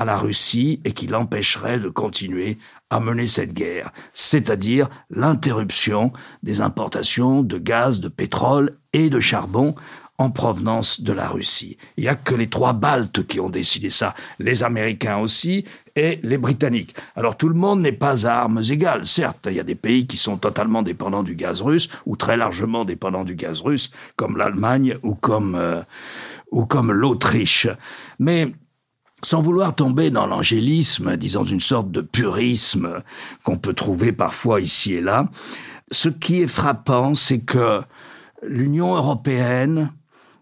à 0.00 0.06
la 0.06 0.16
Russie 0.16 0.80
et 0.86 0.92
qui 0.92 1.08
l'empêcheraient 1.08 1.78
de 1.78 1.90
continuer 1.90 2.56
à 2.88 3.00
mener 3.00 3.26
cette 3.26 3.52
guerre, 3.52 3.92
c'est-à-dire 4.14 4.88
l'interruption 5.10 6.10
des 6.42 6.62
importations 6.62 7.42
de 7.42 7.58
gaz, 7.58 8.00
de 8.00 8.08
pétrole 8.08 8.78
et 8.94 9.10
de 9.10 9.20
charbon 9.20 9.74
en 10.16 10.30
provenance 10.30 11.02
de 11.02 11.12
la 11.12 11.28
Russie. 11.28 11.76
Il 11.98 12.04
n'y 12.04 12.08
a 12.08 12.14
que 12.14 12.34
les 12.34 12.48
trois 12.48 12.72
Baltes 12.72 13.26
qui 13.26 13.40
ont 13.40 13.50
décidé 13.50 13.90
ça, 13.90 14.14
les 14.38 14.62
Américains 14.62 15.18
aussi 15.18 15.66
et 15.94 16.18
les 16.22 16.38
Britanniques. 16.38 16.94
Alors 17.14 17.36
tout 17.36 17.50
le 17.50 17.54
monde 17.54 17.82
n'est 17.82 17.92
pas 17.92 18.26
à 18.26 18.40
armes 18.40 18.62
égales, 18.70 19.04
certes, 19.04 19.48
il 19.50 19.56
y 19.56 19.60
a 19.60 19.64
des 19.64 19.74
pays 19.74 20.06
qui 20.06 20.16
sont 20.16 20.38
totalement 20.38 20.82
dépendants 20.82 21.22
du 21.22 21.34
gaz 21.34 21.60
russe 21.60 21.90
ou 22.06 22.16
très 22.16 22.38
largement 22.38 22.86
dépendants 22.86 23.24
du 23.24 23.34
gaz 23.34 23.60
russe, 23.60 23.90
comme 24.16 24.38
l'Allemagne 24.38 24.96
ou 25.02 25.14
comme, 25.14 25.56
euh, 25.56 25.82
ou 26.50 26.64
comme 26.64 26.90
l'Autriche. 26.90 27.68
Mais 28.18 28.54
sans 29.22 29.42
vouloir 29.42 29.74
tomber 29.74 30.10
dans 30.10 30.26
l'angélisme, 30.26 31.16
disons 31.16 31.44
une 31.44 31.60
sorte 31.60 31.90
de 31.90 32.00
purisme 32.00 33.02
qu'on 33.44 33.58
peut 33.58 33.74
trouver 33.74 34.12
parfois 34.12 34.60
ici 34.60 34.94
et 34.94 35.00
là, 35.00 35.28
ce 35.90 36.08
qui 36.08 36.40
est 36.40 36.46
frappant, 36.46 37.14
c'est 37.14 37.40
que 37.40 37.82
l'Union 38.42 38.94
européenne 38.94 39.90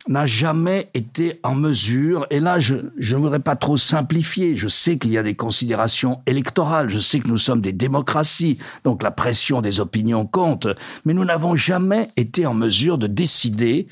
n'a 0.06 0.24
jamais 0.24 0.90
été 0.94 1.38
en 1.42 1.54
mesure, 1.54 2.26
et 2.30 2.40
là 2.40 2.58
je 2.58 2.74
ne 2.74 3.16
voudrais 3.16 3.40
pas 3.40 3.56
trop 3.56 3.76
simplifier, 3.76 4.56
je 4.56 4.68
sais 4.68 4.96
qu'il 4.96 5.12
y 5.12 5.18
a 5.18 5.22
des 5.22 5.34
considérations 5.34 6.22
électorales, 6.26 6.88
je 6.88 6.98
sais 6.98 7.20
que 7.20 7.28
nous 7.28 7.36
sommes 7.36 7.60
des 7.60 7.72
démocraties, 7.72 8.58
donc 8.84 9.02
la 9.02 9.10
pression 9.10 9.60
des 9.60 9.80
opinions 9.80 10.24
compte, 10.24 10.66
mais 11.04 11.12
nous 11.12 11.24
n'avons 11.24 11.56
jamais 11.56 12.08
été 12.16 12.46
en 12.46 12.54
mesure 12.54 12.96
de 12.96 13.06
décider 13.06 13.86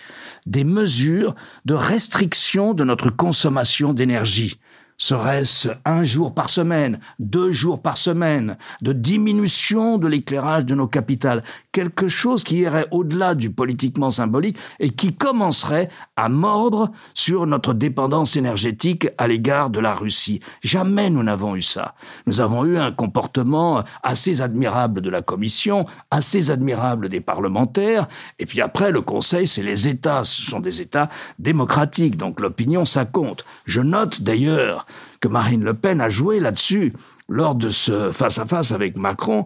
des 0.47 0.65
mesures 0.65 1.35
de 1.67 1.75
restriction 1.75 2.73
de 2.73 2.85
notre 2.85 3.11
consommation 3.11 3.93
d'énergie. 3.93 4.59
Serait-ce 4.99 5.69
un 5.85 6.05
jour 6.05 6.33
par 6.33 6.49
semaine, 6.49 7.01
deux 7.19 7.53
jours 7.53 7.83
par 7.83 7.99
semaine, 7.99 8.57
de 8.81 8.95
diminution 8.95 9.99
de 9.99 10.09
l'éclairage 10.09 10.65
de 10.65 10.75
nos 10.75 10.87
capitales 10.87 11.43
quelque 11.77 12.09
chose 12.09 12.43
qui 12.43 12.61
irait 12.61 12.87
au-delà 12.91 13.35
du 13.35 13.51
politiquement 13.51 14.11
symbolique 14.11 14.57
et 14.81 14.89
qui 14.89 15.15
commencerait 15.15 15.91
à 16.17 16.31
mordre 16.31 16.91
sur 17.13 17.47
notre 17.47 17.75
dépendance 17.75 18.35
énergétique 18.35 19.09
à 19.19 19.29
l'égard 19.29 19.69
de 19.69 19.79
la 19.79 19.93
Russie. 19.93 20.41
Jamais 20.63 21.11
nous 21.11 21.23
n'avons 21.23 21.55
eu 21.55 21.61
ça. 21.61 21.95
Nous 22.27 22.41
avons 22.41 22.65
eu 22.65 22.79
un 22.79 22.93
comportement 22.93 23.85
assez 24.03 24.41
admirable 24.41 25.03
de 25.03 25.11
la 25.11 25.21
Commission, 25.21 25.85
assez 26.11 26.51
admirable 26.51 27.11
des 27.11 27.21
parlementaires, 27.21 28.09
et 28.39 28.47
puis 28.47 28.63
après, 28.63 28.91
le 28.91 29.03
Conseil, 29.03 29.47
c'est 29.47 29.63
les 29.63 29.87
États, 29.87 30.25
ce 30.25 30.41
sont 30.41 30.61
des 30.61 30.81
États 30.81 31.11
démocratiques, 31.39 32.17
donc 32.17 32.41
l'opinion, 32.41 32.87
ça 32.87 33.05
compte. 33.05 33.45
Je 33.67 33.83
note 33.83 34.23
d'ailleurs 34.23 34.87
que 35.21 35.29
Marine 35.29 35.63
Le 35.63 35.75
Pen 35.75 36.01
a 36.01 36.09
joué 36.09 36.41
là-dessus 36.41 36.95
lors 37.29 37.55
de 37.55 37.69
ce 37.69 38.13
face 38.13 38.39
à 38.39 38.45
-face 38.45 38.73
avec 38.73 38.97
Macron 38.97 39.45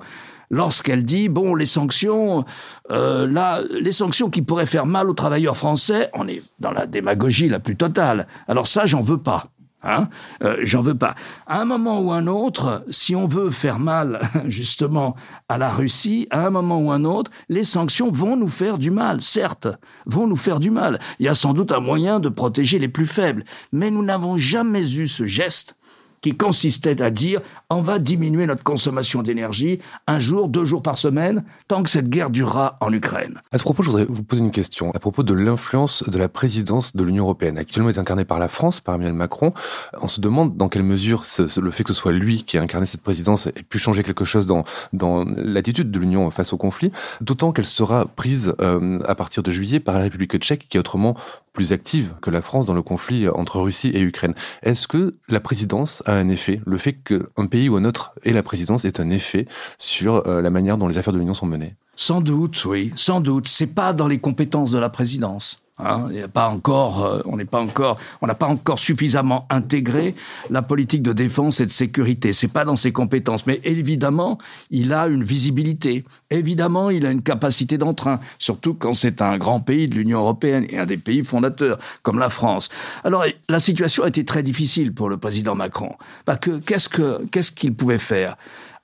lorsqu'elle 0.51 1.05
dit 1.05 1.29
bon 1.29 1.55
les 1.55 1.67
sanctions 1.67 2.45
euh, 2.91 3.27
là 3.27 3.63
les 3.71 3.93
sanctions 3.93 4.31
qui 4.31 4.43
pourraient 4.43 4.67
faire 4.67 4.87
mal 4.87 5.09
aux 5.09 5.15
travailleurs 5.15 5.57
français 5.57 6.11
on 6.15 6.29
est 6.29 6.43
dans 6.59 6.73
la 6.73 6.87
démagogie 6.87 7.49
la 7.49 7.61
plus 7.61 7.77
totale 7.77 8.27
alors 8.49 8.67
ça 8.67 8.87
j'en 8.87 9.01
veux 9.01 9.19
pas 9.19 9.51
Hein 9.83 10.09
euh, 10.43 10.59
J'en 10.63 10.83
veux 10.83 10.97
pas. 10.97 11.15
À 11.47 11.61
un 11.61 11.65
moment 11.65 12.01
ou 12.01 12.13
un 12.13 12.27
autre, 12.27 12.85
si 12.91 13.17
on 13.17 13.27
veut 13.27 13.51
faire 13.51 13.79
mal 13.79 14.21
justement 14.47 15.17
à 15.49 15.57
la 15.57 15.71
Russie, 15.71 16.27
à 16.31 16.47
un 16.47 16.51
moment 16.51 16.81
ou 16.81 16.91
un 16.91 17.05
autre, 17.05 17.31
les 17.49 17.65
sanctions 17.65 18.11
vont 18.11 18.37
nous 18.37 18.49
faire 18.49 18.77
du 18.77 18.91
mal, 18.91 19.23
certes, 19.23 19.69
vont 20.05 20.27
nous 20.27 20.37
faire 20.37 20.61
du 20.61 20.71
mal. 20.71 21.01
Il 21.19 21.27
y 21.27 21.29
a 21.29 21.35
sans 21.35 21.55
doute 21.55 21.73
un 21.73 21.81
moyen 21.81 22.21
de 22.21 22.29
protéger 22.29 22.79
les 22.79 22.89
plus 22.89 23.07
faibles, 23.07 23.45
mais 23.73 23.91
nous 23.91 24.05
n'avons 24.05 24.37
jamais 24.37 24.97
eu 24.97 25.09
ce 25.09 25.25
geste 25.25 25.77
qui 26.23 26.37
consistait 26.37 27.01
à 27.03 27.11
dire 27.11 27.41
on 27.71 27.83
va 27.83 27.99
diminuer 27.99 28.47
notre 28.47 28.65
consommation 28.65 29.23
d'énergie 29.23 29.81
un 30.07 30.21
jour, 30.21 30.49
deux 30.49 30.65
jours 30.65 30.83
par 30.83 30.99
semaine, 30.99 31.45
tant 31.69 31.83
que 31.83 31.91
cette 31.91 32.09
guerre 32.09 32.31
durera 32.31 32.77
en 32.81 32.93
Ukraine. 32.93 33.41
À 33.53 33.59
ce 33.59 33.63
propos, 33.63 33.83
je 33.83 33.91
voudrais 33.91 34.07
vous 34.09 34.23
poser 34.23 34.43
une 34.43 34.51
question 34.51 34.91
à 34.93 34.99
propos 34.99 35.23
de 35.23 35.35
l'influence 35.35 36.09
de 36.09 36.19
la 36.19 36.29
présidence 36.29 36.97
de 36.97 37.05
l'Union 37.05 37.25
européenne, 37.25 37.59
actuellement 37.59 37.91
est 37.91 37.99
incarnée 37.99 38.25
par 38.25 38.39
la 38.39 38.49
France, 38.49 38.81
par 38.81 38.97
Emmanuel 38.97 39.15
Macron. 39.15 39.53
On 40.01 40.09
se 40.09 40.21
demande 40.21 40.57
dans 40.57 40.69
quelle 40.69 40.83
mesure 40.83 41.23
le 41.39 41.71
fait 41.71 41.85
que 41.85 41.93
ce 41.93 42.01
soit 42.01 42.13
lui 42.13 42.45
qui 42.45 42.59
a 42.59 42.63
incarné 42.63 42.87
cette 42.87 43.03
présidence 43.03 43.47
ait 43.47 43.53
pu 43.69 43.79
changer 43.79 44.03
quelque 44.03 44.25
chose 44.25 44.47
dans, 44.47 44.65
dans 44.93 45.25
l'attitude 45.25 45.91
de 45.91 45.99
l'Union 45.99 46.31
face 46.31 46.53
au 46.53 46.57
conflit, 46.57 46.91
d'autant 47.21 47.53
qu'elle 47.53 47.67
sera 47.67 48.07
prise 48.07 48.55
euh, 48.61 48.99
à 49.07 49.15
partir 49.15 49.43
de 49.43 49.51
juillet 49.51 49.81
par 49.81 49.95
la 49.95 50.03
République 50.03 50.37
tchèque, 50.39 50.67
qui 50.69 50.77
est 50.77 50.81
autrement 50.81 51.17
plus 51.53 51.73
active 51.73 52.15
que 52.23 52.31
la 52.31 52.43
France 52.43 52.67
dans 52.67 52.75
le 52.75 52.83
conflit 52.83 53.29
entre 53.29 53.61
Russie 53.61 53.89
et 53.89 54.01
Ukraine. 54.01 54.35
Est-ce 54.63 54.87
que 54.87 55.17
la 55.29 55.41
présidence 55.41 56.03
a 56.07 56.15
un 56.15 56.29
effet, 56.29 56.61
le 56.65 56.79
fait 56.79 56.95
qu'un 56.95 57.47
pays 57.47 57.69
ou 57.69 57.77
un 57.77 57.85
autre 57.85 58.13
ait 58.23 58.33
la 58.33 58.43
présidence 58.43 58.85
ait 58.85 59.01
un 59.01 59.11
effet 59.11 59.47
sur 59.79 60.27
euh, 60.27 60.41
la 60.43 60.51
manière 60.51 60.79
dont 60.79 60.89
les 60.89 60.99
affaires 60.99 61.13
de 61.13 61.19
l'Union 61.19 61.35
sont 61.35 61.47
menées? 61.47 61.75
Sans 61.97 62.21
doute, 62.21 62.65
oui, 62.65 62.93
sans 62.97 63.21
doute. 63.21 63.49
C'est 63.49 63.67
pas 63.67 63.93
dans 63.93 64.09
les 64.09 64.19
compétences 64.19 64.71
de 64.71 64.79
la 64.79 64.89
présidence. 64.89 65.63
Hein, 65.85 66.09
il 66.13 66.23
a 66.23 66.29
pas 66.29 66.49
encore, 66.49 67.05
euh, 67.05 67.23
on 67.25 67.37
n'est 67.37 67.45
pas 67.45 67.61
encore, 67.61 67.99
on 68.21 68.27
n'a 68.27 68.35
pas 68.35 68.47
encore 68.47 68.79
suffisamment 68.79 69.47
intégré 69.51 70.15
la 70.51 70.63
politique 70.63 71.03
de 71.03 71.13
défense 71.13 71.61
et 71.61 71.67
de 71.67 71.71
sécurité. 71.71 72.33
C'est 72.33 72.49
pas 72.49 72.65
dans 72.65 72.77
ses 72.77 72.93
compétences, 72.93 73.47
mais 73.47 73.61
évidemment, 73.65 74.39
il 74.71 74.93
a 74.93 75.07
une 75.07 75.23
visibilité. 75.23 76.05
Évidemment, 76.31 76.91
il 76.91 77.07
a 77.07 77.11
une 77.11 77.23
capacité 77.23 77.79
d'entrain, 77.79 78.21
surtout 78.39 78.75
quand 78.75 78.93
c'est 78.93 79.23
un 79.23 79.39
grand 79.39 79.61
pays 79.61 79.89
de 79.89 79.95
l'Union 79.95 80.21
européenne 80.21 80.67
et 80.69 80.79
un 80.79 80.87
des 80.87 80.97
pays 80.97 81.25
fondateurs 81.25 81.79
comme 82.03 82.19
la 82.19 82.29
France. 82.29 82.69
Alors, 83.05 83.25
la 83.49 83.61
situation 83.61 84.05
a 84.05 84.09
été 84.09 84.25
très 84.25 84.43
difficile 84.43 84.93
pour 84.93 85.09
le 85.09 85.17
président 85.17 85.55
Macron. 85.55 85.97
Que 86.41 86.59
qu'est-ce 86.59 86.89
que 86.89 87.25
qu'est-ce 87.27 87.51
qu'il 87.51 87.75
pouvait 87.75 87.99
faire? 87.99 88.37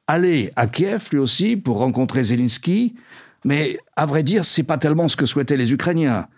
Aller 0.07 0.53
à 0.57 0.67
Kiev 0.67 1.09
lui 1.11 1.19
aussi 1.19 1.57
pour 1.57 1.79
rencontrer 1.79 2.25
Zelensky, 2.25 2.95
mais 3.45 3.79
à 3.97 4.07
vrai 4.07 4.23
dire, 4.23 4.45
c'est 4.45 4.63
pas 4.63 4.79
tellement 4.79 5.09
ce 5.09 5.17
que 5.17 5.27
souhaitaient 5.27 5.57
les 5.57 5.73
Ukrainiens 5.73 6.29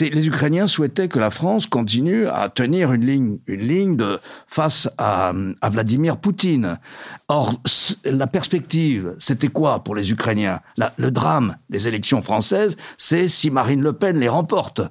les 0.00 0.28
Ukrainiens 0.28 0.66
souhaitaient 0.66 1.08
que 1.08 1.18
la 1.18 1.30
France 1.30 1.66
continue 1.66 2.26
à 2.26 2.48
tenir 2.50 2.92
une 2.92 3.06
ligne, 3.46 3.96
de 3.96 4.18
face 4.46 4.88
à 4.98 5.32
Vladimir 5.70 6.18
Poutine. 6.18 6.78
Or, 7.28 7.54
la 8.04 8.26
perspective, 8.26 9.14
c'était 9.18 9.48
quoi 9.48 9.82
pour 9.82 9.94
les 9.94 10.12
Ukrainiens? 10.12 10.60
Le 10.98 11.10
drame 11.10 11.56
des 11.70 11.88
élections 11.88 12.20
françaises, 12.20 12.76
c'est 12.96 13.28
si 13.28 13.50
Marine 13.50 13.82
Le 13.82 13.94
Pen 13.94 14.18
les 14.20 14.28
remporte. 14.28 14.82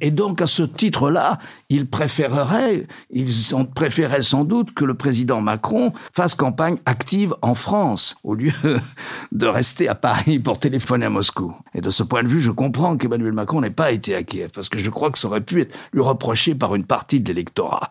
Et 0.00 0.10
donc, 0.10 0.40
à 0.40 0.46
ce 0.46 0.62
titre-là, 0.62 1.38
ils 1.68 1.86
préféreraient, 1.86 2.86
ils 3.10 3.54
ont 3.54 3.64
préféré 3.64 4.22
sans 4.22 4.44
doute 4.44 4.72
que 4.74 4.84
le 4.84 4.94
président 4.94 5.40
Macron 5.40 5.92
fasse 6.12 6.34
campagne 6.34 6.78
active 6.86 7.34
en 7.42 7.54
France, 7.54 8.16
au 8.22 8.34
lieu 8.34 8.52
de 9.32 9.46
rester 9.46 9.88
à 9.88 9.94
Paris 9.94 10.38
pour 10.38 10.60
téléphoner 10.60 11.06
à 11.06 11.10
Moscou. 11.10 11.54
Et 11.74 11.80
de 11.80 11.90
ce 11.90 12.02
point 12.02 12.22
de 12.22 12.28
vue, 12.28 12.40
je 12.40 12.50
comprends 12.50 12.96
qu'Emmanuel 12.96 13.32
Macron 13.32 13.60
n'ait 13.60 13.70
pas 13.70 13.92
été 13.92 14.14
à 14.14 14.22
Kiev, 14.22 14.50
parce 14.54 14.68
que 14.68 14.78
je 14.78 14.90
crois 14.90 15.10
que 15.10 15.18
ça 15.18 15.28
aurait 15.28 15.40
pu 15.40 15.62
être 15.62 15.74
lui 15.92 16.02
reproché 16.02 16.54
par 16.54 16.74
une 16.74 16.84
partie 16.84 17.20
de 17.20 17.28
l'électorat. 17.28 17.88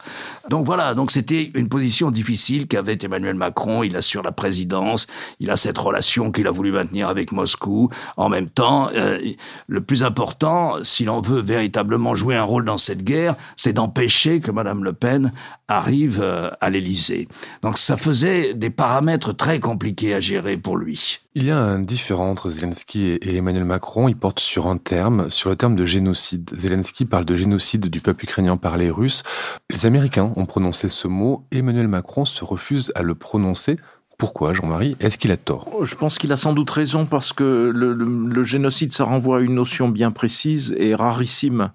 Donc 0.50 0.66
voilà, 0.66 0.94
donc 0.94 1.12
c'était 1.12 1.52
une 1.54 1.68
position 1.68 2.12
difficile 2.12 2.68
qu'avait 2.68 2.98
Emmanuel 3.02 3.36
Macron. 3.36 3.84
Il 3.84 3.96
assure 3.98 4.24
la 4.24 4.32
présidence, 4.32 5.08
il 5.40 5.50
a 5.50 5.58
cette 5.58 5.78
relation 5.78 6.32
qu'il 6.32 6.48
a 6.48 6.52
voulu 6.52 6.72
maintenir 6.72 7.10
avec 7.10 7.32
Moscou. 7.32 7.90
En 8.18 8.30
même 8.30 8.48
temps, 8.48 8.90
euh, 8.96 9.20
le 9.68 9.82
plus 9.82 10.04
important, 10.04 10.84
si 10.84 11.06
l'on 11.06 11.22
veut 11.22 11.42
véritablement 11.42 11.73
véritablement 11.74 12.14
jouer 12.14 12.36
un 12.36 12.44
rôle 12.44 12.66
dans 12.66 12.78
cette 12.78 13.04
guerre, 13.04 13.36
c'est 13.56 13.74
d'empêcher 13.74 14.42
que 14.42 14.52
Madame 14.52 14.84
Le 14.84 14.94
Pen 14.94 15.32
arrive 15.68 16.20
euh, 16.22 16.52
à 16.62 16.70
l'Élysée. 16.70 17.28
Donc 17.64 17.80
ça 17.80 17.98
faisait 17.98 18.54
des 18.54 18.70
paramètres 18.70 19.34
très 19.34 19.60
compliqués 19.60 20.14
à 20.14 20.20
gérer 20.20 20.56
pour 20.56 20.78
lui. 20.78 21.20
Il 21.34 21.46
y 21.46 21.52
a 21.52 21.58
un 21.58 21.80
différent 21.80 22.30
entre 22.30 22.48
Zelensky 22.48 23.06
et 23.06 23.38
Emmanuel 23.38 23.66
Macron. 23.66 24.08
Il 24.08 24.16
porte 24.16 24.40
sur 24.40 24.68
un 24.68 24.78
terme, 24.78 25.32
sur 25.32 25.50
le 25.50 25.56
terme 25.56 25.76
de 25.76 25.88
génocide. 25.88 26.52
Zelensky 26.56 27.06
parle 27.06 27.26
de 27.26 27.36
génocide 27.36 27.88
du 27.88 28.02
peuple 28.02 28.26
ukrainien 28.26 28.56
par 28.56 28.78
les 28.78 28.92
Russes. 28.92 29.24
Les 29.72 29.88
Américains 29.88 30.32
ont 30.36 30.46
prononcé 30.46 30.90
ce 30.90 31.08
mot. 31.08 31.44
Emmanuel 31.52 31.88
Macron 31.88 32.26
se 32.26 32.46
refuse 32.46 32.92
à 32.94 33.02
le 33.02 33.16
prononcer. 33.16 33.78
Pourquoi, 34.18 34.54
Jean-Marie? 34.54 34.96
Est-ce 35.00 35.18
qu'il 35.18 35.32
a 35.32 35.38
tort? 35.38 35.68
Je 35.84 35.96
pense 35.96 36.18
qu'il 36.18 36.32
a 36.32 36.38
sans 36.38 36.54
doute 36.54 36.70
raison 36.70 37.06
parce 37.06 37.34
que 37.34 37.72
le, 37.74 38.44
génocide, 38.44 38.94
ça 38.94 39.04
renvoie 39.04 39.40
à 39.40 39.42
une 39.42 39.56
notion 39.56 39.90
bien 39.90 40.12
précise 40.12 40.74
et 40.78 40.96
rarissime 40.96 41.72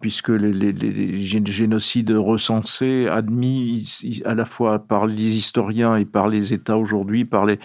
puisque 0.00 0.28
les, 0.28 1.20
génocides 1.20 2.12
recensés, 2.12 3.08
admis 3.08 4.22
à 4.24 4.34
la 4.34 4.44
fois 4.44 4.78
par 4.78 5.06
les 5.06 5.36
historiens 5.36 5.96
et 5.96 6.04
par 6.04 6.28
les 6.28 6.52
États 6.52 6.78
aujourd'hui, 6.78 7.24
par 7.24 7.44
les 7.44 7.58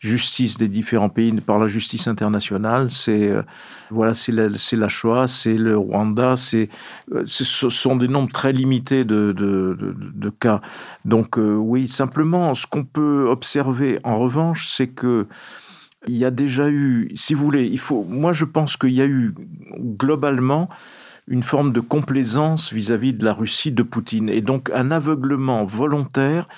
justices 0.00 0.56
des 0.56 0.68
différents 0.68 1.10
pays, 1.10 1.32
par 1.40 1.58
la 1.58 1.66
justice 1.66 2.08
internationale, 2.08 2.90
c'est 2.90 3.28
euh, 3.28 3.42
voilà, 3.90 4.14
c'est 4.14 4.32
la, 4.32 4.48
la, 4.48 4.88
Shoah, 4.88 5.28
c'est 5.28 5.54
le 5.54 5.76
Rwanda, 5.76 6.36
c'est 6.36 6.70
euh, 7.12 7.22
ce 7.26 7.68
sont 7.68 7.96
des 7.96 8.08
nombres 8.08 8.32
très 8.32 8.52
limités 8.52 9.04
de, 9.04 9.32
de, 9.32 9.76
de, 9.78 10.30
cas. 10.30 10.62
Donc 11.04 11.38
euh, 11.38 11.54
oui, 11.54 11.86
simplement, 11.86 12.54
ce 12.54 12.66
qu'on 12.66 12.84
peut 12.84 13.26
observer 13.28 14.00
en 14.02 14.18
revanche, 14.18 14.68
c'est 14.68 14.88
que 14.88 15.26
il 16.08 16.16
y 16.16 16.24
a 16.24 16.30
déjà 16.30 16.70
eu, 16.70 17.12
si 17.14 17.34
vous 17.34 17.44
voulez, 17.44 17.66
il 17.66 17.78
faut, 17.78 18.04
moi 18.04 18.32
je 18.32 18.46
pense 18.46 18.78
qu'il 18.78 18.92
y 18.92 19.02
a 19.02 19.06
eu 19.06 19.34
globalement 19.78 20.70
une 21.28 21.42
forme 21.42 21.72
de 21.72 21.80
complaisance 21.80 22.72
vis-à-vis 22.72 23.12
de 23.12 23.22
la 23.22 23.34
Russie 23.34 23.70
de 23.70 23.82
Poutine, 23.82 24.30
et 24.30 24.40
donc 24.40 24.70
un 24.70 24.90
aveuglement 24.90 25.62
volontaire 25.64 26.48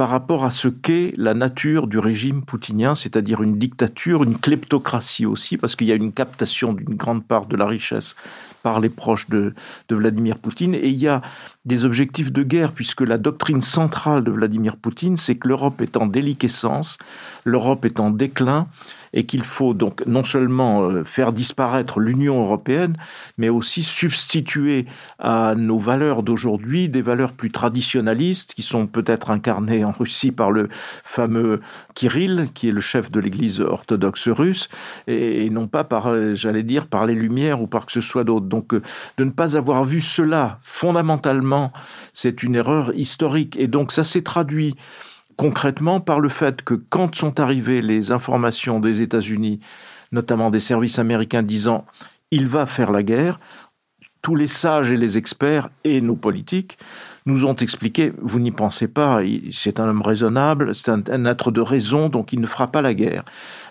par 0.00 0.08
rapport 0.08 0.46
à 0.46 0.50
ce 0.50 0.68
qu'est 0.68 1.12
la 1.18 1.34
nature 1.34 1.86
du 1.86 1.98
régime 1.98 2.40
poutinien, 2.40 2.94
c'est-à-dire 2.94 3.42
une 3.42 3.58
dictature, 3.58 4.22
une 4.22 4.38
kleptocratie 4.38 5.26
aussi, 5.26 5.58
parce 5.58 5.76
qu'il 5.76 5.88
y 5.88 5.92
a 5.92 5.94
une 5.94 6.14
captation 6.14 6.72
d'une 6.72 6.94
grande 6.94 7.22
part 7.22 7.44
de 7.44 7.54
la 7.54 7.66
richesse 7.66 8.16
par 8.62 8.80
les 8.80 8.88
proches 8.88 9.28
de, 9.28 9.52
de, 9.90 9.94
Vladimir 9.94 10.38
Poutine. 10.38 10.74
Et 10.74 10.88
il 10.88 10.96
y 10.96 11.06
a 11.06 11.20
des 11.66 11.84
objectifs 11.84 12.32
de 12.32 12.42
guerre, 12.42 12.72
puisque 12.72 13.02
la 13.02 13.18
doctrine 13.18 13.60
centrale 13.60 14.24
de 14.24 14.30
Vladimir 14.30 14.76
Poutine, 14.78 15.18
c'est 15.18 15.34
que 15.34 15.48
l'Europe 15.48 15.82
est 15.82 15.98
en 15.98 16.06
déliquescence, 16.06 16.96
l'Europe 17.44 17.84
est 17.84 18.00
en 18.00 18.10
déclin, 18.10 18.68
et 19.12 19.24
qu'il 19.24 19.44
faut 19.44 19.74
donc 19.74 20.06
non 20.06 20.24
seulement 20.24 20.82
euh, 20.82 21.04
faire 21.04 21.32
disparaître 21.32 22.00
l'Union 22.00 22.40
européenne, 22.42 22.96
mais 23.38 23.48
aussi 23.48 23.82
substituer 23.82 24.86
à 25.18 25.54
nos 25.56 25.78
valeurs 25.78 26.22
d'aujourd'hui 26.22 26.88
des 26.88 27.02
valeurs 27.02 27.32
plus 27.32 27.50
traditionnalistes, 27.50 28.54
qui 28.54 28.62
sont 28.62 28.86
peut-être 28.86 29.30
incarnées 29.30 29.84
en 29.84 29.92
Russie 29.92 30.32
par 30.32 30.50
le 30.50 30.68
fameux 31.04 31.60
Kirill, 31.94 32.48
qui 32.54 32.68
est 32.68 32.72
le 32.72 32.80
chef 32.80 33.10
de 33.10 33.20
l'Église 33.20 33.60
orthodoxe 33.60 34.28
russe, 34.28 34.68
et, 35.06 35.50
non 35.50 35.66
pas 35.66 35.84
par, 35.84 36.08
euh, 36.08 36.34
j'allais 36.34 36.62
dire, 36.62 36.86
par 36.86 37.06
les 37.06 37.14
Lumières 37.14 37.60
ou 37.60 37.66
par 37.66 37.86
que 37.86 37.92
ce 37.92 38.00
soit 38.00 38.24
d'autre. 38.24 38.46
Donc 38.46 38.74
euh, 38.74 38.82
de 39.18 39.24
ne 39.24 39.30
pas 39.30 39.56
avoir 39.56 39.84
vu 39.84 40.00
cela 40.00 40.58
fondamentalement, 40.62 41.72
c'est 42.12 42.42
une 42.42 42.54
erreur 42.54 42.94
historique. 42.94 43.56
Et 43.56 43.66
donc 43.66 43.92
ça 43.92 44.04
s'est 44.04 44.22
traduit 44.22 44.76
concrètement 45.40 46.00
par 46.00 46.20
le 46.20 46.28
fait 46.28 46.60
que 46.60 46.74
quand 46.74 47.16
sont 47.16 47.40
arrivées 47.40 47.80
les 47.80 48.12
informations 48.12 48.78
des 48.78 49.00
États-Unis, 49.00 49.60
notamment 50.12 50.50
des 50.50 50.60
services 50.60 50.98
américains 50.98 51.42
disant 51.42 51.86
il 52.30 52.46
va 52.46 52.66
faire 52.66 52.92
la 52.92 53.02
guerre, 53.02 53.40
tous 54.20 54.36
les 54.36 54.46
sages 54.46 54.92
et 54.92 54.98
les 54.98 55.16
experts 55.16 55.70
et 55.82 56.02
nos 56.02 56.14
politiques 56.14 56.76
nous 57.26 57.44
ont 57.44 57.54
expliqué, 57.54 58.12
vous 58.20 58.40
n'y 58.40 58.50
pensez 58.50 58.88
pas, 58.88 59.20
c'est 59.52 59.80
un 59.80 59.88
homme 59.88 60.02
raisonnable, 60.02 60.74
c'est 60.74 60.90
un, 60.90 61.24
être 61.24 61.50
de 61.50 61.60
raison, 61.60 62.08
donc 62.08 62.32
il 62.32 62.40
ne 62.40 62.46
fera 62.46 62.68
pas 62.68 62.82
la 62.82 62.94
guerre. 62.94 63.24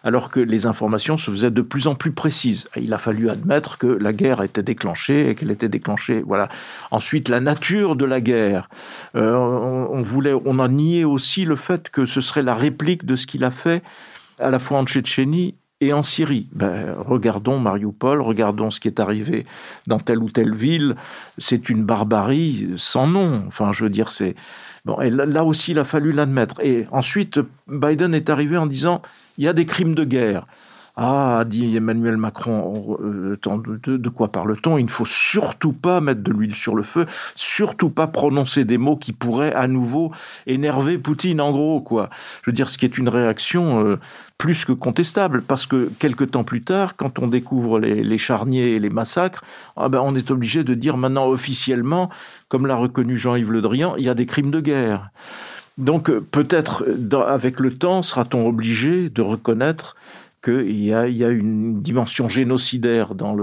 Alors 0.04 0.30
que 0.30 0.40
les 0.40 0.66
informations 0.66 1.18
se 1.18 1.30
faisaient 1.30 1.52
de 1.52 1.62
plus 1.62 1.88
en 1.88 1.96
plus 1.96 2.12
précises. 2.12 2.70
Il 2.78 2.94
a 2.94 2.98
fallu 2.98 3.30
admettre 3.30 3.78
que 3.78 3.88
la 3.88 4.14
guerre 4.14 4.42
était 4.42 4.64
déclenchée 4.64 5.30
et 5.30 5.36
qu'elle 5.36 5.52
était 5.52 5.68
déclenchée. 5.68 6.24
Voilà. 6.26 6.48
Ensuite, 6.92 7.28
la 7.28 7.42
nature 7.42 7.96
de 7.96 8.06
la 8.06 8.22
guerre. 8.22 8.70
Euh, 9.16 9.36
on, 9.36 10.60
a 10.60 10.68
nié 10.68 11.04
aussi 11.06 11.46
le 11.46 11.56
fait 11.56 11.90
que 11.90 12.06
ce 12.06 12.22
serait 12.22 12.44
la 12.44 12.56
réplique 12.56 13.06
de 13.06 13.16
ce 13.16 13.28
qu'il 13.28 13.44
a 13.44 13.52
fait 13.52 13.84
à 14.40 14.50
la 14.50 14.60
fois 14.60 14.80
en 14.80 14.86
Tchétchénie 14.86 15.56
et 15.82 15.94
en 15.94 16.04
Syrie. 16.04 16.48
Ben, 16.52 16.96
regardons 16.98 17.60
Mariupol, 17.60 18.22
regardons 18.22 18.72
ce 18.72 18.80
qui 18.80 18.88
est 18.88 19.00
arrivé 19.00 19.46
dans 19.88 20.00
telle 20.00 20.20
ou 20.20 20.30
telle 20.30 20.54
ville. 20.54 20.96
C'est 21.38 21.70
une 21.70 21.84
barbarie 21.84 22.70
sans 22.78 23.08
nom. 23.08 23.44
Enfin, 23.48 23.72
je 23.72 23.84
veux 23.84 23.90
dire, 23.90 24.12
c'est. 24.12 24.36
Bon, 24.86 25.00
et 25.02 25.10
là 25.10 25.44
aussi, 25.44 25.72
il 25.72 25.80
a 25.80 25.84
fallu 25.84 26.12
l'admettre. 26.12 26.56
Et 26.62 26.88
ensuite, 26.92 27.40
Biden 27.68 28.14
est 28.14 28.30
arrivé 28.30 28.58
en 28.58 28.66
disant 28.66 29.02
il 29.38 29.44
y 29.44 29.48
a 29.48 29.54
des 29.54 29.66
crimes 29.66 29.96
de 29.96 30.04
guerre. 30.04 30.46
Ah, 31.02 31.46
dit 31.48 31.78
Emmanuel 31.78 32.18
Macron, 32.18 32.98
euh, 33.02 33.40
de, 33.88 34.10
quoi 34.10 34.34
parle-t-on? 34.34 34.78
Il 34.78 34.84
ne 34.84 34.90
faut 34.90 35.06
surtout 35.06 35.72
pas 35.72 36.02
mettre 36.02 36.22
de 36.22 36.34
l'huile 36.34 36.56
sur 36.56 36.76
le 36.76 36.84
feu, 36.84 37.06
surtout 37.38 37.90
pas 37.90 38.06
prononcer 38.06 38.66
des 38.66 38.78
mots 38.78 38.98
qui 38.98 39.14
pourraient 39.14 39.54
à 39.54 39.68
nouveau 39.68 40.12
énerver 40.46 40.98
Poutine, 40.98 41.40
en 41.40 41.54
gros, 41.54 41.80
quoi. 41.80 42.10
Je 42.44 42.52
veux 42.52 42.54
dire, 42.54 42.70
ce 42.70 42.78
qui 42.78 42.84
est 42.84 42.98
une 42.98 43.08
réaction 43.08 43.82
euh, 43.82 43.98
plus 44.38 44.66
que 44.66 44.74
contestable, 44.74 45.42
parce 45.42 45.68
que 45.68 45.90
quelques 46.00 46.32
temps 46.32 46.44
plus 46.44 46.64
tard, 46.64 46.98
quand 46.98 47.18
on 47.20 47.28
découvre 47.28 47.80
les, 47.80 48.18
charniers 48.18 48.72
et 48.72 48.80
les 48.80 48.90
massacres, 48.90 49.46
ah 49.78 49.88
ben, 49.88 50.02
on 50.04 50.16
est 50.16 50.32
obligé 50.32 50.66
de 50.66 50.74
dire 50.74 50.98
maintenant 50.98 51.30
officiellement, 51.30 52.10
comme 52.50 52.68
l'a 52.68 52.76
reconnu 52.76 53.18
Jean-Yves 53.18 53.54
Le 53.54 53.62
Drian, 53.62 53.96
il 53.98 54.04
y 54.04 54.10
a 54.10 54.16
des 54.16 54.26
crimes 54.26 54.52
de 54.52 54.60
guerre. 54.60 55.12
Donc 55.78 56.12
peut-être 56.12 56.86
avec 57.26 57.62
le 57.62 57.74
temps 57.74 58.04
sera-t-on 58.04 58.46
obligé 58.46 59.10
de 59.10 59.22
reconnaître 59.22 59.96
qu'il 60.44 60.82
y 60.82 60.94
a, 60.94 61.06
une 61.06 61.82
dimension 61.82 62.30
génocidaire 62.30 63.14
dans, 63.16 63.36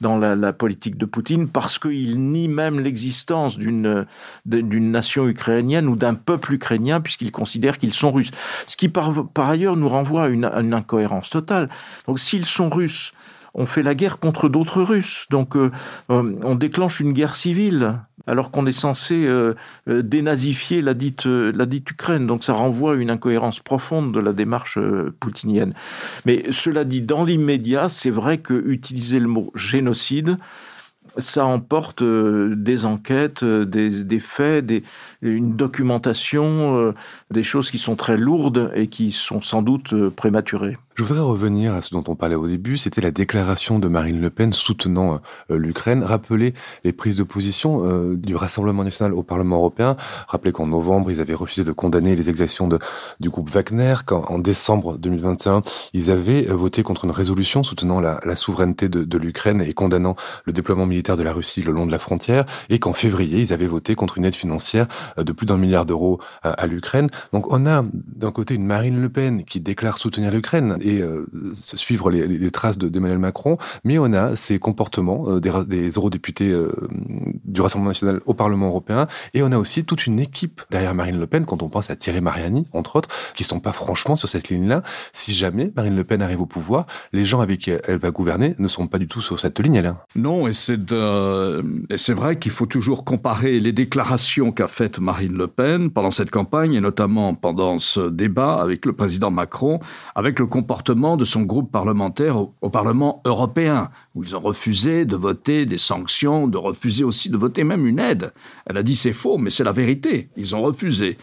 la, 0.00 0.52
politique 0.52 0.96
de 0.96 1.04
Poutine 1.04 1.48
parce 1.48 1.78
qu'il 1.78 2.20
nie 2.32 2.48
même 2.48 2.80
l'existence 2.80 3.58
d'une, 3.58 4.06
nation 4.46 5.28
ukrainienne 5.28 5.88
ou 5.88 5.96
d'un 5.96 6.14
peuple 6.14 6.54
ukrainien 6.54 7.00
puisqu'il 7.00 7.32
considère 7.32 7.78
qu'ils 7.78 7.94
sont 7.94 8.12
russes. 8.12 8.30
Ce 8.66 8.76
qui 8.76 8.88
par, 8.88 9.12
ailleurs 9.36 9.76
nous 9.76 9.88
renvoie 9.88 10.24
à 10.24 10.28
une, 10.28 10.44
à 10.44 10.60
une 10.60 10.74
incohérence 10.74 11.30
totale. 11.30 11.68
Donc 12.06 12.18
s'ils 12.18 12.46
sont 12.46 12.68
russes, 12.68 13.12
on 13.54 13.66
fait 13.66 13.82
la 13.82 13.94
guerre 13.94 14.18
contre 14.18 14.48
d'autres 14.48 14.82
Russes. 14.82 15.26
Donc 15.30 15.56
euh, 15.56 15.70
euh, 16.10 16.36
on 16.42 16.54
déclenche 16.54 17.00
une 17.00 17.12
guerre 17.12 17.34
civile 17.34 17.98
alors 18.26 18.50
qu'on 18.50 18.66
est 18.66 18.72
censé 18.72 19.26
euh, 19.26 19.54
dénazifier 19.86 20.82
la 20.82 20.94
dite, 20.94 21.26
la 21.26 21.66
dite 21.66 21.90
Ukraine. 21.90 22.26
Donc 22.26 22.44
ça 22.44 22.52
renvoie 22.52 22.92
à 22.92 22.96
une 22.96 23.10
incohérence 23.10 23.60
profonde 23.60 24.12
de 24.12 24.20
la 24.20 24.32
démarche 24.32 24.78
poutinienne. 25.20 25.74
Mais 26.26 26.44
cela 26.52 26.84
dit, 26.84 27.02
dans 27.02 27.24
l'immédiat, 27.24 27.88
c'est 27.88 28.10
vrai 28.10 28.38
que 28.38 28.54
utiliser 28.54 29.20
le 29.20 29.28
mot 29.28 29.52
génocide, 29.54 30.38
ça 31.18 31.44
emporte 31.44 32.04
des 32.04 32.84
enquêtes, 32.84 33.44
des, 33.44 34.20
faits, 34.20 34.66
des, 34.66 34.84
une 35.22 35.56
documentation, 35.56 36.94
des 37.30 37.42
choses 37.42 37.70
qui 37.70 37.78
sont 37.78 37.96
très 37.96 38.16
lourdes 38.16 38.70
et 38.74 38.86
qui 38.86 39.10
sont 39.10 39.42
sans 39.42 39.62
doute 39.62 40.08
prématurées. 40.10 40.78
Je 41.00 41.04
voudrais 41.06 41.24
revenir 41.24 41.72
à 41.72 41.80
ce 41.80 41.94
dont 41.94 42.04
on 42.08 42.14
parlait 42.14 42.34
au 42.34 42.46
début, 42.46 42.76
c'était 42.76 43.00
la 43.00 43.10
déclaration 43.10 43.78
de 43.78 43.88
Marine 43.88 44.20
Le 44.20 44.28
Pen 44.28 44.52
soutenant 44.52 45.18
euh, 45.50 45.56
l'Ukraine, 45.56 46.04
rappeler 46.04 46.52
les 46.84 46.92
prises 46.92 47.16
de 47.16 47.22
position 47.22 47.86
euh, 47.86 48.18
du 48.18 48.36
Rassemblement 48.36 48.84
national 48.84 49.14
au 49.14 49.22
Parlement 49.22 49.56
européen, 49.56 49.96
rappeler 50.28 50.52
qu'en 50.52 50.66
novembre, 50.66 51.10
ils 51.10 51.22
avaient 51.22 51.32
refusé 51.32 51.64
de 51.64 51.72
condamner 51.72 52.16
les 52.16 52.28
exactions 52.28 52.68
du 53.18 53.30
groupe 53.30 53.48
Wagner, 53.48 53.94
qu'en 54.04 54.38
décembre 54.38 54.98
2021, 54.98 55.62
ils 55.94 56.10
avaient 56.10 56.46
euh, 56.50 56.52
voté 56.52 56.82
contre 56.82 57.06
une 57.06 57.12
résolution 57.12 57.64
soutenant 57.64 57.98
la, 57.98 58.20
souveraineté 58.36 58.90
de, 58.90 59.16
l'Ukraine 59.16 59.62
et 59.62 59.72
condamnant 59.72 60.16
le 60.44 60.52
déploiement 60.52 60.84
militaire 60.84 61.16
de 61.16 61.22
la 61.22 61.32
Russie 61.32 61.62
le 61.62 61.72
long 61.72 61.86
de 61.86 61.92
la 61.92 61.98
frontière, 61.98 62.44
et 62.68 62.78
qu'en 62.78 62.92
février, 62.92 63.38
ils 63.38 63.54
avaient 63.54 63.66
voté 63.66 63.94
contre 63.94 64.18
une 64.18 64.26
aide 64.26 64.34
financière 64.34 64.86
de 65.16 65.32
plus 65.32 65.46
d'un 65.46 65.56
milliard 65.56 65.86
d'euros 65.86 66.20
à, 66.42 66.66
l'Ukraine. 66.66 67.08
Donc 67.32 67.50
on 67.50 67.64
a 67.64 67.86
d'un 67.92 68.32
côté 68.32 68.54
une 68.54 68.66
Marine 68.66 69.00
Le 69.00 69.08
Pen 69.08 69.44
qui 69.44 69.60
déclare 69.60 69.96
soutenir 69.96 70.30
l'Ukraine, 70.30 70.76
euh, 70.98 71.26
suivre 71.54 72.10
les, 72.10 72.26
les 72.26 72.50
traces 72.50 72.78
d'Emmanuel 72.78 73.18
Macron, 73.18 73.58
mais 73.84 73.98
on 73.98 74.12
a 74.12 74.36
ces 74.36 74.58
comportements 74.58 75.24
euh, 75.28 75.40
des, 75.40 75.50
des, 75.66 75.90
eurodéputés 75.90 76.50
euh, 76.50 76.72
du 77.44 77.60
Rassemblement 77.60 77.90
national 77.90 78.20
au 78.26 78.34
Parlement 78.34 78.68
européen, 78.68 79.06
et 79.34 79.42
on 79.42 79.52
a 79.52 79.58
aussi 79.58 79.84
toute 79.84 80.06
une 80.06 80.20
équipe 80.20 80.62
derrière 80.70 80.94
Marine 80.94 81.18
Le 81.18 81.26
Pen, 81.26 81.44
quand 81.44 81.62
on 81.62 81.68
pense 81.68 81.90
à 81.90 81.96
Thierry 81.96 82.20
Mariani, 82.20 82.66
entre 82.72 82.96
autres, 82.96 83.08
qui 83.34 83.44
sont 83.44 83.60
pas 83.60 83.72
franchement 83.72 84.16
sur 84.16 84.28
cette 84.28 84.48
ligne-là. 84.48 84.82
Si 85.12 85.32
jamais 85.32 85.72
Marine 85.76 85.96
Le 85.96 86.04
Pen 86.04 86.22
arrive 86.22 86.40
au 86.40 86.46
pouvoir, 86.46 86.86
les 87.12 87.24
gens 87.24 87.40
avec 87.40 87.60
qui 87.60 87.70
elle 87.70 87.98
va 87.98 88.10
gouverner 88.10 88.54
ne 88.58 88.68
sont 88.68 88.86
pas 88.86 88.98
du 88.98 89.06
tout 89.06 89.20
sur 89.20 89.38
cette 89.38 89.58
ligne-là. 89.60 90.04
Non, 90.16 90.48
et 90.48 90.52
c'est 90.52 92.12
vrai 92.12 92.38
qu'il 92.38 92.52
faut 92.52 92.66
toujours 92.66 93.04
comparer 93.04 93.60
les 93.60 93.72
déclarations 93.72 94.52
qu'a 94.52 94.68
faites 94.68 94.98
Marine 94.98 95.36
Le 95.36 95.46
Pen 95.46 95.90
pendant 95.90 96.10
cette 96.10 96.30
campagne, 96.30 96.74
et 96.74 96.80
notamment 96.80 97.34
pendant 97.34 97.78
ce 97.78 98.08
débat 98.08 98.60
avec 98.60 98.86
le 98.86 98.92
président 98.92 99.30
Macron, 99.30 99.80
avec 100.14 100.38
le 100.38 100.46
comportement 100.46 100.79
de 100.82 101.24
son 101.24 101.42
groupe 101.42 101.70
parlementaire 101.70 102.36
au, 102.36 102.70
Parlement 102.70 103.22
européen, 103.24 103.90
où 104.14 104.24
ils 104.24 104.36
ont 104.36 104.40
refusé 104.40 105.04
de 105.04 105.16
voter 105.16 105.66
des 105.66 105.78
sanctions, 105.78 106.48
de 106.48 106.56
refuser 106.56 107.04
aussi 107.04 107.30
de 107.30 107.36
voter 107.36 107.64
même 107.64 107.86
une 107.86 107.98
aide. 107.98 108.32
Elle 108.66 108.76
a 108.76 108.82
dit 108.82 108.96
c'est 108.96 109.12
faux, 109.12 109.38
mais 109.38 109.50
c'est 109.50 109.64
la 109.64 109.72
vérité. 109.72 110.30
Ils 110.36 110.54
ont 110.54 110.62
refusé. 110.62 111.18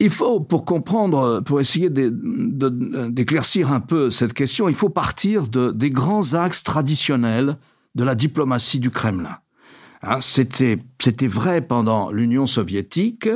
Il 0.00 0.10
faut, 0.10 0.40
pour 0.40 0.64
comprendre, 0.64 1.40
pour 1.40 1.60
essayer 1.60 1.88
d'éclaircir 1.90 3.72
un 3.72 3.80
peu 3.80 4.10
cette 4.10 4.32
question, 4.32 4.68
il 4.68 4.74
faut 4.74 4.88
partir 4.88 5.48
de, 5.48 5.70
des 5.70 5.90
grands 5.90 6.34
axes 6.34 6.64
traditionnels 6.64 7.56
de 7.94 8.04
la 8.04 8.14
diplomatie 8.14 8.80
du 8.80 8.90
Kremlin. 8.90 9.38
Hein, 10.02 10.20
c'était 10.20 10.78
vrai 11.28 11.62
pendant 11.62 12.10
l'Union 12.10 12.46
soviétique, 12.46 13.28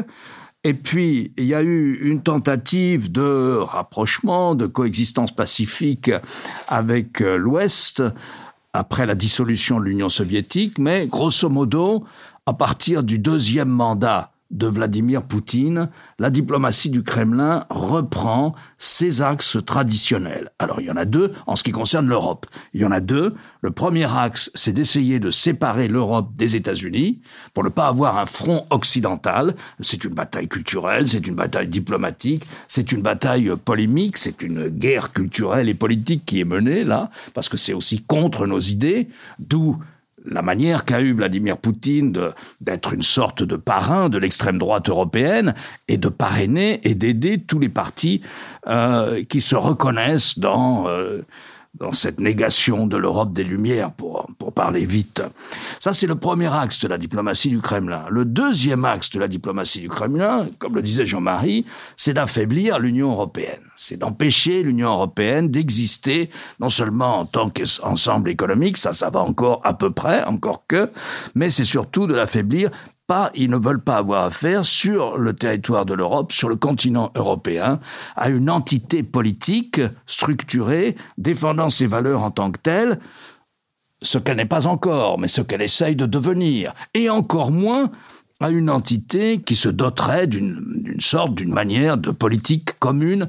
et 0.65 0.75
puis, 0.75 1.33
il 1.37 1.45
y 1.45 1.55
a 1.55 1.63
eu 1.63 2.01
une 2.03 2.23
tentative 2.23 3.13
de 3.13 3.59
rapprochement, 3.59 4.55
de 4.55 4.67
coexistence 4.67 5.35
pacifique 5.35 6.11
avec 6.67 7.23
euh, 7.23 7.37
l'Ouest 7.37 8.03
après 8.73 9.07
la 9.07 9.15
dissolution 9.15 9.79
de 9.79 9.85
l'Union 9.85 10.09
soviétique, 10.09 10.79
mais 10.79 11.07
grosso 11.07 11.49
modo, 11.49 12.05
à 12.45 12.53
partir 12.55 13.03
du 13.03 13.19
deuxième 13.19 13.69
mandat 13.69 14.33
de 14.51 14.67
Vladimir 14.67 15.23
Poutine, 15.25 15.91
la 16.19 16.31
diplomatie 16.31 16.89
du 16.89 17.03
Kremlin 17.03 17.67
reprend 17.69 18.55
ses 18.79 19.21
axes 19.21 19.59
traditionnels. 19.65 20.51
Alors 20.59 20.81
il 20.81 20.87
y 20.87 20.91
en 20.91 20.97
a 20.97 21.05
deux 21.05 21.33
en 21.47 21.55
ce 21.55 21.63
qui 21.63 21.73
concerne 21.73 22.07
l'Europe. 22.07 22.47
Il 22.73 22.81
y 22.81 22.85
en 22.85 22.91
a 22.91 23.01
deux. 23.01 23.35
Le 23.61 23.71
premier 23.71 24.11
axe, 24.11 24.51
c'est 24.55 24.73
d'essayer 24.73 25.21
de 25.21 25.31
séparer 25.31 25.87
l'Europe 25.87 26.31
des 26.35 26.57
États-Unis 26.57 27.21
pour 27.53 27.63
ne 27.63 27.69
pas 27.69 27.89
avoir 27.89 28.19
un 28.19 28.27
front 28.27 28.67
occidental. 28.71 29.55
C'est 29.81 30.05
une 30.05 30.15
bataille 30.15 30.49
culturelle, 30.49 31.09
c'est 31.09 31.27
une 31.27 31.35
bataille 31.35 31.69
diplomatique, 31.69 32.45
c'est 32.69 32.91
une 32.93 33.03
bataille 33.03 33.53
polémique, 33.65 34.17
c'est 34.17 34.43
une 34.43 34.69
guerre 34.69 35.13
culturelle 35.13 35.69
et 35.69 35.75
politique 35.75 36.25
qui 36.25 36.41
est 36.41 36.45
menée 36.45 36.85
là, 36.85 37.11
parce 37.35 37.49
que 37.49 37.57
c'est 37.57 37.75
aussi 37.75 38.03
contre 38.03 38.47
nos 38.47 38.61
idées, 38.61 39.09
d'où 39.39 39.79
la 40.31 40.43
manière 40.43 40.85
qu'a 40.85 41.01
eu 41.01 41.13
Vladimir 41.13 41.57
Poutine 41.57 42.17
d'être 42.61 42.93
une 42.93 43.03
sorte 43.03 43.43
de 43.43 43.57
parrain 43.57 44.09
de 44.09 44.19
l'extrême 44.19 44.59
droite 44.59 44.89
européenne 44.89 45.55
et 45.89 45.97
de 45.97 46.09
parrainer 46.09 46.81
et 46.89 46.95
d'aider 46.95 47.39
tous 47.39 47.59
les 47.59 47.69
partis 47.69 48.23
euh, 48.67 49.25
qui 49.25 49.41
se 49.41 49.57
reconnaissent 49.57 50.39
dans 50.39 50.89
euh, 50.89 51.23
dans 51.75 51.93
cette 51.93 52.21
négation 52.21 52.87
de 52.87 52.97
l'Europe 52.97 53.33
des 53.33 53.45
Lumières, 53.45 53.93
pour, 53.93 54.27
pour 54.39 54.53
parler 54.53 54.85
vite. 54.85 55.23
Ça, 55.81 55.93
c'est 55.93 56.07
le 56.07 56.17
premier 56.17 56.53
axe 56.53 56.81
de 56.81 56.89
la 56.89 56.99
diplomatie 56.99 57.51
du 57.51 57.61
Kremlin. 57.61 58.05
Le 58.11 58.25
deuxième 58.25 58.85
axe 58.85 59.11
de 59.11 59.21
la 59.21 59.29
diplomatie 59.29 59.81
du 59.81 59.89
Kremlin, 59.89 60.49
comme 60.59 60.75
le 60.75 60.83
disait 60.83 61.07
Jean-Marie, 61.07 61.67
c'est 61.97 62.15
d'affaiblir 62.15 62.79
l'Union 62.79 63.13
européenne. 63.13 63.61
C'est 63.77 63.99
d'empêcher 63.99 64.63
l'Union 64.63 64.91
européenne 64.91 65.49
d'exister, 65.49 66.31
non 66.61 66.71
seulement 66.71 67.21
en 67.21 67.25
tant 67.27 67.51
qu'ensemble 67.51 68.31
économique, 68.31 68.77
ça, 68.77 68.93
ça 68.93 69.11
va 69.11 69.21
encore 69.21 69.61
à 69.65 69.75
peu 69.75 69.91
près, 69.91 70.25
encore 70.25 70.65
que, 70.67 70.91
mais 71.35 71.51
c'est 71.51 71.65
surtout 71.65 72.07
de 72.07 72.15
l'affaiblir 72.15 72.71
pas, 73.09 73.31
ils 73.35 73.51
ne 73.51 73.57
veulent 73.57 73.83
pas 73.83 73.97
avoir 73.97 74.27
affaire 74.27 74.65
sur 74.67 75.17
le 75.17 75.33
territoire 75.33 75.87
de 75.87 75.95
l'Europe, 75.95 76.31
sur 76.31 76.49
le 76.49 76.57
continent 76.57 77.11
européen, 77.17 77.81
à 78.15 78.29
une 78.29 78.51
entité 78.51 79.03
politique 79.03 79.81
structurée, 80.07 80.95
défendant 81.17 81.71
ses 81.71 81.87
valeurs 81.87 82.23
en 82.23 82.31
tant 82.31 82.53
que 82.53 82.59
telle, 82.59 83.01
ce 84.03 84.19
qu'elle 84.19 84.37
n'est 84.37 84.45
pas 84.45 84.67
encore, 84.67 85.19
mais 85.19 85.27
ce 85.27 85.41
qu'elle 85.41 85.63
essaye 85.63 85.97
de 85.97 86.05
devenir, 86.05 86.75
et 86.93 87.09
encore 87.09 87.51
moins 87.51 87.91
à 88.41 88.51
une 88.51 88.71
entité 88.71 89.41
qui 89.41 89.57
se 89.57 89.71
doterait 89.71 90.27
d'une 90.27 90.97
sorte, 91.01 91.35
d'une 91.35 91.53
manière 91.53 91.97
de 91.97 92.11
politique 92.11 92.79
commune 92.79 93.27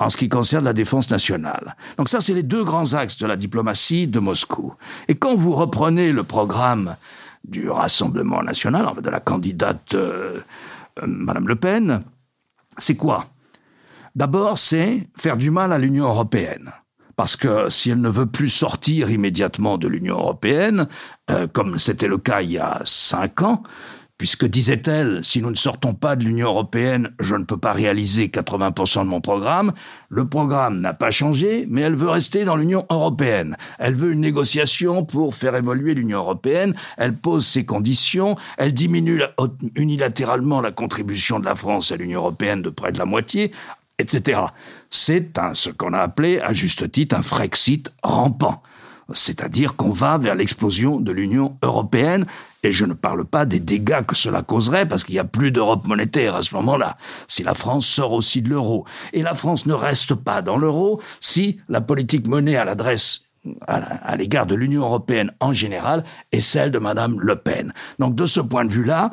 en 0.00 0.08
ce 0.08 0.16
qui 0.16 0.30
concerne 0.30 0.64
la 0.64 0.72
défense 0.72 1.10
nationale. 1.10 1.76
Donc 1.98 2.08
ça, 2.08 2.22
c'est 2.22 2.32
les 2.32 2.42
deux 2.42 2.64
grands 2.64 2.94
axes 2.94 3.18
de 3.18 3.26
la 3.26 3.36
diplomatie 3.36 4.08
de 4.08 4.18
Moscou. 4.18 4.72
Et 5.08 5.14
quand 5.14 5.34
vous 5.34 5.52
reprenez 5.52 6.10
le 6.10 6.24
programme 6.24 6.96
du 7.44 7.70
Rassemblement 7.70 8.42
national, 8.42 8.86
de 9.02 9.10
la 9.10 9.20
candidate 9.20 9.94
euh, 9.94 10.40
euh, 11.02 11.06
Madame 11.06 11.48
Le 11.48 11.56
Pen, 11.56 12.02
c'est 12.76 12.96
quoi? 12.96 13.26
D'abord, 14.14 14.58
c'est 14.58 15.08
faire 15.16 15.36
du 15.36 15.50
mal 15.50 15.72
à 15.72 15.78
l'Union 15.78 16.06
européenne. 16.06 16.72
Parce 17.16 17.36
que 17.36 17.68
si 17.68 17.90
elle 17.90 18.00
ne 18.00 18.08
veut 18.08 18.26
plus 18.26 18.48
sortir 18.48 19.10
immédiatement 19.10 19.76
de 19.76 19.88
l'Union 19.88 20.16
européenne, 20.16 20.88
euh, 21.30 21.46
comme 21.46 21.78
c'était 21.78 22.08
le 22.08 22.18
cas 22.18 22.40
il 22.40 22.52
y 22.52 22.58
a 22.58 22.80
cinq 22.84 23.42
ans, 23.42 23.62
puisque 24.20 24.44
disait-elle, 24.44 25.24
si 25.24 25.40
nous 25.40 25.50
ne 25.50 25.56
sortons 25.56 25.94
pas 25.94 26.14
de 26.14 26.24
l'Union 26.24 26.48
européenne, 26.48 27.10
je 27.20 27.36
ne 27.36 27.44
peux 27.44 27.56
pas 27.56 27.72
réaliser 27.72 28.26
80% 28.26 29.04
de 29.04 29.08
mon 29.08 29.22
programme. 29.22 29.72
Le 30.10 30.28
programme 30.28 30.78
n'a 30.80 30.92
pas 30.92 31.10
changé, 31.10 31.64
mais 31.70 31.80
elle 31.80 31.94
veut 31.94 32.10
rester 32.10 32.44
dans 32.44 32.56
l'Union 32.56 32.84
européenne. 32.90 33.56
Elle 33.78 33.94
veut 33.94 34.12
une 34.12 34.20
négociation 34.20 35.06
pour 35.06 35.34
faire 35.34 35.56
évoluer 35.56 35.94
l'Union 35.94 36.18
européenne. 36.18 36.74
Elle 36.98 37.14
pose 37.14 37.46
ses 37.46 37.64
conditions. 37.64 38.36
Elle 38.58 38.74
diminue 38.74 39.22
unilatéralement 39.74 40.60
la 40.60 40.70
contribution 40.70 41.40
de 41.40 41.46
la 41.46 41.54
France 41.54 41.90
à 41.90 41.96
l'Union 41.96 42.20
européenne 42.20 42.60
de 42.60 42.68
près 42.68 42.92
de 42.92 42.98
la 42.98 43.06
moitié, 43.06 43.52
etc. 43.98 44.42
C'est 44.90 45.30
ce 45.54 45.70
qu'on 45.70 45.94
a 45.94 46.00
appelé, 46.00 46.40
à 46.40 46.52
juste 46.52 46.92
titre, 46.92 47.16
un 47.16 47.22
Frexit 47.22 47.90
rampant 48.02 48.62
c'est-à-dire 49.12 49.76
qu'on 49.76 49.90
va 49.90 50.18
vers 50.18 50.34
l'explosion 50.34 51.00
de 51.00 51.12
l'Union 51.12 51.56
européenne, 51.62 52.26
et 52.62 52.72
je 52.72 52.84
ne 52.84 52.94
parle 52.94 53.24
pas 53.24 53.46
des 53.46 53.60
dégâts 53.60 54.04
que 54.06 54.14
cela 54.14 54.42
causerait, 54.42 54.86
parce 54.86 55.04
qu'il 55.04 55.14
n'y 55.14 55.20
a 55.20 55.24
plus 55.24 55.50
d'Europe 55.50 55.86
monétaire 55.86 56.34
à 56.34 56.42
ce 56.42 56.54
moment-là, 56.54 56.96
si 57.28 57.42
la 57.42 57.54
France 57.54 57.86
sort 57.86 58.12
aussi 58.12 58.42
de 58.42 58.50
l'euro. 58.50 58.84
Et 59.12 59.22
la 59.22 59.34
France 59.34 59.66
ne 59.66 59.72
reste 59.72 60.14
pas 60.14 60.42
dans 60.42 60.56
l'euro 60.56 61.00
si 61.20 61.60
la 61.68 61.80
politique 61.80 62.26
menée 62.26 62.56
à 62.56 62.64
l'adresse 62.64 63.22
à 63.66 64.16
l'égard 64.16 64.44
de 64.44 64.54
l'Union 64.54 64.82
européenne 64.82 65.32
en 65.40 65.54
général 65.54 66.04
est 66.30 66.40
celle 66.40 66.70
de 66.70 66.78
Madame 66.78 67.18
Le 67.18 67.36
Pen. 67.36 67.72
Donc 67.98 68.14
de 68.14 68.26
ce 68.26 68.40
point 68.40 68.66
de 68.66 68.72
vue-là, 68.72 69.12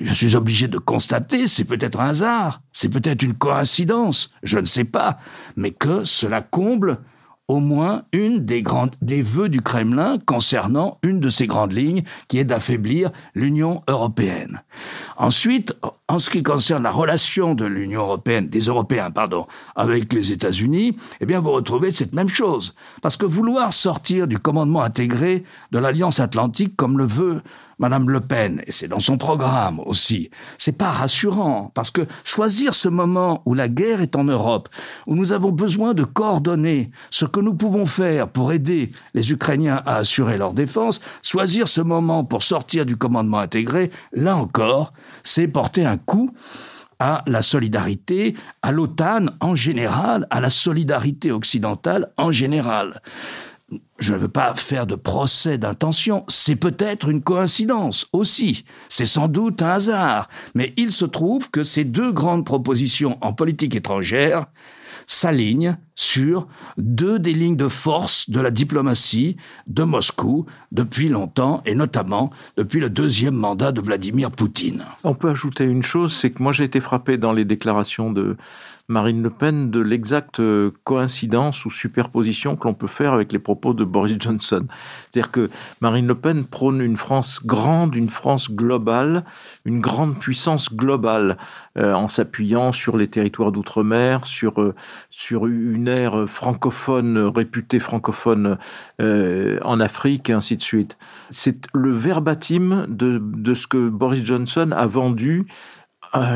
je 0.00 0.12
suis 0.12 0.36
obligé 0.36 0.68
de 0.68 0.78
constater, 0.78 1.48
c'est 1.48 1.64
peut-être 1.64 1.98
un 1.98 2.10
hasard, 2.10 2.60
c'est 2.72 2.90
peut-être 2.90 3.22
une 3.22 3.34
coïncidence, 3.34 4.32
je 4.42 4.58
ne 4.58 4.66
sais 4.66 4.84
pas, 4.84 5.18
mais 5.56 5.70
que 5.70 6.04
cela 6.04 6.42
comble 6.42 6.98
au 7.50 7.58
moins 7.58 8.04
une 8.12 8.44
des 8.44 8.62
grandes 8.62 8.94
des 9.02 9.22
vœux 9.22 9.48
du 9.48 9.60
Kremlin 9.60 10.18
concernant 10.24 10.98
une 11.02 11.18
de 11.18 11.28
ces 11.30 11.48
grandes 11.48 11.72
lignes 11.72 12.04
qui 12.28 12.38
est 12.38 12.44
d'affaiblir 12.44 13.10
l'Union 13.34 13.82
européenne. 13.88 14.62
Ensuite, 15.16 15.74
en 16.06 16.20
ce 16.20 16.30
qui 16.30 16.44
concerne 16.44 16.84
la 16.84 16.92
relation 16.92 17.56
de 17.56 17.64
l'Union 17.64 18.02
européenne, 18.02 18.46
des 18.46 18.60
Européens, 18.60 19.10
pardon, 19.10 19.48
avec 19.74 20.12
les 20.12 20.30
États-Unis, 20.30 20.96
eh 21.20 21.26
bien, 21.26 21.40
vous 21.40 21.50
retrouvez 21.50 21.90
cette 21.90 22.14
même 22.14 22.28
chose. 22.28 22.76
Parce 23.02 23.16
que 23.16 23.26
vouloir 23.26 23.72
sortir 23.72 24.28
du 24.28 24.38
commandement 24.38 24.82
intégré 24.82 25.42
de 25.72 25.78
l'Alliance 25.80 26.20
Atlantique 26.20 26.76
comme 26.76 26.98
le 26.98 27.04
veut 27.04 27.42
Madame 27.80 28.10
Le 28.10 28.20
Pen, 28.20 28.62
et 28.66 28.72
c'est 28.72 28.88
dans 28.88 29.00
son 29.00 29.16
programme 29.16 29.80
aussi, 29.86 30.30
c'est 30.58 30.76
pas 30.76 30.90
rassurant, 30.90 31.72
parce 31.74 31.90
que 31.90 32.02
choisir 32.24 32.74
ce 32.74 32.88
moment 32.88 33.40
où 33.46 33.54
la 33.54 33.70
guerre 33.70 34.02
est 34.02 34.16
en 34.16 34.24
Europe, 34.24 34.68
où 35.06 35.16
nous 35.16 35.32
avons 35.32 35.50
besoin 35.50 35.94
de 35.94 36.04
coordonner 36.04 36.90
ce 37.10 37.24
que 37.24 37.40
nous 37.40 37.54
pouvons 37.54 37.86
faire 37.86 38.28
pour 38.28 38.52
aider 38.52 38.92
les 39.14 39.32
Ukrainiens 39.32 39.82
à 39.86 39.96
assurer 39.96 40.36
leur 40.36 40.52
défense, 40.52 41.00
choisir 41.22 41.68
ce 41.68 41.80
moment 41.80 42.22
pour 42.22 42.42
sortir 42.42 42.84
du 42.84 42.98
commandement 42.98 43.38
intégré, 43.38 43.90
là 44.12 44.36
encore, 44.36 44.92
c'est 45.22 45.48
porter 45.48 45.86
un 45.86 45.96
coup 45.96 46.30
à 46.98 47.22
la 47.26 47.40
solidarité, 47.40 48.34
à 48.60 48.72
l'OTAN 48.72 49.28
en 49.40 49.54
général, 49.54 50.26
à 50.28 50.40
la 50.40 50.50
solidarité 50.50 51.32
occidentale 51.32 52.12
en 52.18 52.30
général 52.30 53.00
je 53.98 54.12
ne 54.12 54.18
veux 54.18 54.28
pas 54.28 54.54
faire 54.54 54.86
de 54.86 54.94
procès 54.94 55.58
d'intention, 55.58 56.24
c'est 56.28 56.56
peut-être 56.56 57.08
une 57.08 57.22
coïncidence 57.22 58.08
aussi, 58.12 58.64
c'est 58.88 59.06
sans 59.06 59.28
doute 59.28 59.62
un 59.62 59.70
hasard, 59.70 60.28
mais 60.54 60.72
il 60.76 60.92
se 60.92 61.04
trouve 61.04 61.50
que 61.50 61.64
ces 61.64 61.84
deux 61.84 62.12
grandes 62.12 62.44
propositions 62.44 63.18
en 63.20 63.32
politique 63.32 63.74
étrangère 63.74 64.46
s'alignent 65.06 65.76
sur 65.96 66.46
deux 66.78 67.18
des 67.18 67.32
lignes 67.32 67.56
de 67.56 67.68
force 67.68 68.30
de 68.30 68.40
la 68.40 68.52
diplomatie 68.52 69.36
de 69.66 69.82
Moscou 69.82 70.46
depuis 70.70 71.08
longtemps, 71.08 71.62
et 71.66 71.74
notamment 71.74 72.30
depuis 72.56 72.78
le 72.78 72.90
deuxième 72.90 73.34
mandat 73.34 73.72
de 73.72 73.80
Vladimir 73.80 74.30
Poutine. 74.30 74.84
On 75.02 75.14
peut 75.14 75.30
ajouter 75.30 75.64
une 75.64 75.82
chose, 75.82 76.14
c'est 76.14 76.30
que 76.30 76.42
moi 76.42 76.52
j'ai 76.52 76.64
été 76.64 76.80
frappé 76.80 77.18
dans 77.18 77.32
les 77.32 77.44
déclarations 77.44 78.12
de 78.12 78.36
Marine 78.90 79.22
Le 79.22 79.30
Pen 79.30 79.70
de 79.70 79.80
l'exacte 79.80 80.40
euh, 80.40 80.72
coïncidence 80.84 81.64
ou 81.64 81.70
superposition 81.70 82.56
que 82.56 82.66
l'on 82.66 82.74
peut 82.74 82.88
faire 82.88 83.12
avec 83.12 83.32
les 83.32 83.38
propos 83.38 83.72
de 83.72 83.84
Boris 83.84 84.16
Johnson. 84.20 84.66
C'est-à-dire 85.10 85.30
que 85.30 85.50
Marine 85.80 86.06
Le 86.06 86.14
Pen 86.16 86.44
prône 86.44 86.80
une 86.80 86.96
France 86.96 87.40
grande, 87.46 87.94
une 87.94 88.10
France 88.10 88.50
globale, 88.50 89.24
une 89.64 89.80
grande 89.80 90.18
puissance 90.18 90.74
globale, 90.74 91.38
euh, 91.78 91.94
en 91.94 92.08
s'appuyant 92.08 92.72
sur 92.72 92.96
les 92.96 93.08
territoires 93.08 93.52
d'outre-mer, 93.52 94.26
sur, 94.26 94.60
euh, 94.60 94.74
sur 95.10 95.46
une 95.46 95.86
ère 95.88 96.28
francophone, 96.28 97.18
réputée 97.18 97.78
francophone 97.78 98.58
en 99.00 99.80
Afrique, 99.80 100.30
et 100.30 100.32
ainsi 100.32 100.56
de 100.56 100.62
suite. 100.62 100.98
C'est 101.30 101.66
le 101.72 101.92
verbatim 101.92 102.86
de, 102.88 103.20
de 103.22 103.54
ce 103.54 103.66
que 103.66 103.88
Boris 103.88 104.24
Johnson 104.24 104.70
a 104.72 104.86
vendu 104.86 105.46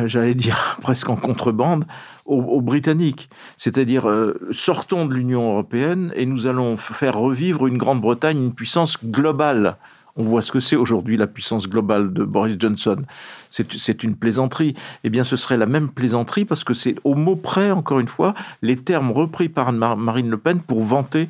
j'allais 0.06 0.34
dire 0.34 0.78
presque 0.82 1.08
en 1.08 1.16
contrebande, 1.16 1.84
aux, 2.26 2.60
Britanniques. 2.60 3.28
C'est-à-dire, 3.56 4.08
euh, 4.08 4.38
sortons 4.50 5.06
de 5.06 5.14
l'Union 5.14 5.50
européenne 5.52 6.12
et 6.16 6.26
nous 6.26 6.46
allons 6.46 6.76
faire 6.76 7.18
revivre 7.18 7.66
une 7.66 7.76
Grande-Bretagne, 7.76 8.38
une 8.38 8.54
puissance 8.54 9.04
globale. 9.04 9.76
On 10.16 10.22
voit 10.22 10.42
ce 10.42 10.52
que 10.52 10.60
c'est 10.60 10.76
aujourd'hui 10.76 11.16
la 11.16 11.26
puissance 11.26 11.68
globale 11.68 12.12
de 12.12 12.24
Boris 12.24 12.56
Johnson. 12.58 13.02
C'est 13.50 14.04
une 14.04 14.14
plaisanterie. 14.14 14.74
Eh 15.02 15.10
bien, 15.10 15.24
ce 15.24 15.37
serait 15.37 15.56
la 15.56 15.66
même 15.66 15.88
plaisanterie 15.88 16.44
parce 16.44 16.62
que 16.62 16.72
c'est 16.72 16.94
au 17.02 17.14
mot 17.14 17.34
près, 17.34 17.72
encore 17.72 17.98
une 17.98 18.08
fois, 18.08 18.34
les 18.62 18.76
termes 18.76 19.10
repris 19.10 19.48
par 19.48 19.72
Marine 19.72 20.30
Le 20.30 20.38
Pen 20.38 20.60
pour 20.60 20.82
vanter 20.82 21.28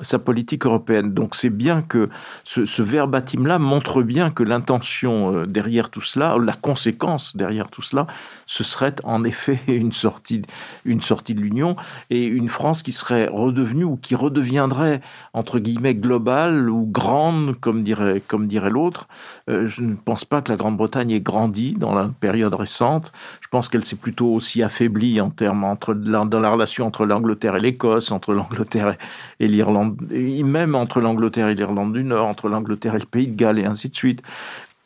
sa 0.00 0.18
politique 0.18 0.66
européenne. 0.66 1.12
Donc 1.12 1.34
c'est 1.34 1.50
bien 1.50 1.82
que 1.82 2.08
ce, 2.44 2.64
ce 2.64 2.82
verbatim-là 2.82 3.58
montre 3.58 4.02
bien 4.02 4.30
que 4.30 4.42
l'intention 4.42 5.34
euh, 5.34 5.46
derrière 5.46 5.90
tout 5.90 6.00
cela, 6.00 6.36
la 6.38 6.52
conséquence 6.52 7.36
derrière 7.36 7.68
tout 7.68 7.82
cela, 7.82 8.06
ce 8.46 8.64
serait 8.64 8.94
en 9.04 9.24
effet 9.24 9.60
une 9.68 9.92
sortie, 9.92 10.42
une 10.84 11.00
sortie 11.00 11.34
de 11.34 11.40
l'Union 11.40 11.76
et 12.10 12.24
une 12.26 12.48
France 12.48 12.82
qui 12.82 12.92
serait 12.92 13.28
redevenue 13.28 13.84
ou 13.84 13.96
qui 13.96 14.14
redeviendrait 14.14 15.00
entre 15.32 15.58
guillemets 15.58 15.94
globale 15.94 16.70
ou 16.70 16.86
grande, 16.86 17.58
comme 17.60 17.82
dirait, 17.82 18.22
comme 18.26 18.46
dirait 18.46 18.70
l'autre. 18.70 19.08
Euh, 19.48 19.68
je 19.68 19.82
ne 19.82 19.94
pense 19.94 20.24
pas 20.24 20.42
que 20.42 20.50
la 20.50 20.56
Grande-Bretagne 20.56 21.10
ait 21.10 21.20
grandi 21.20 21.72
dans 21.72 21.94
la 21.94 22.10
période 22.20 22.54
récente. 22.54 23.12
Je 23.40 23.48
pense 23.48 23.68
qu'elle 23.68 23.84
s'est 23.84 23.96
plutôt 23.96 24.32
aussi 24.32 24.62
affaiblie 24.62 25.20
en 25.20 25.30
termes 25.30 25.64
entre 25.64 25.94
dans 25.94 26.40
la 26.40 26.50
relation 26.50 26.86
entre 26.86 27.04
l'Angleterre 27.04 27.56
et 27.56 27.60
l'Écosse, 27.60 28.10
entre 28.10 28.32
l'Angleterre 28.32 28.96
et 29.40 29.48
l'Irlande 29.48 29.87
même 30.10 30.74
entre 30.74 31.00
l'Angleterre 31.00 31.48
et 31.48 31.54
l'Irlande 31.54 31.92
du 31.92 32.04
Nord, 32.04 32.26
entre 32.26 32.48
l'Angleterre 32.48 32.94
et 32.94 33.00
le 33.00 33.06
Pays 33.06 33.28
de 33.28 33.36
Galles, 33.36 33.58
et 33.58 33.64
ainsi 33.64 33.88
de 33.88 33.96
suite. 33.96 34.22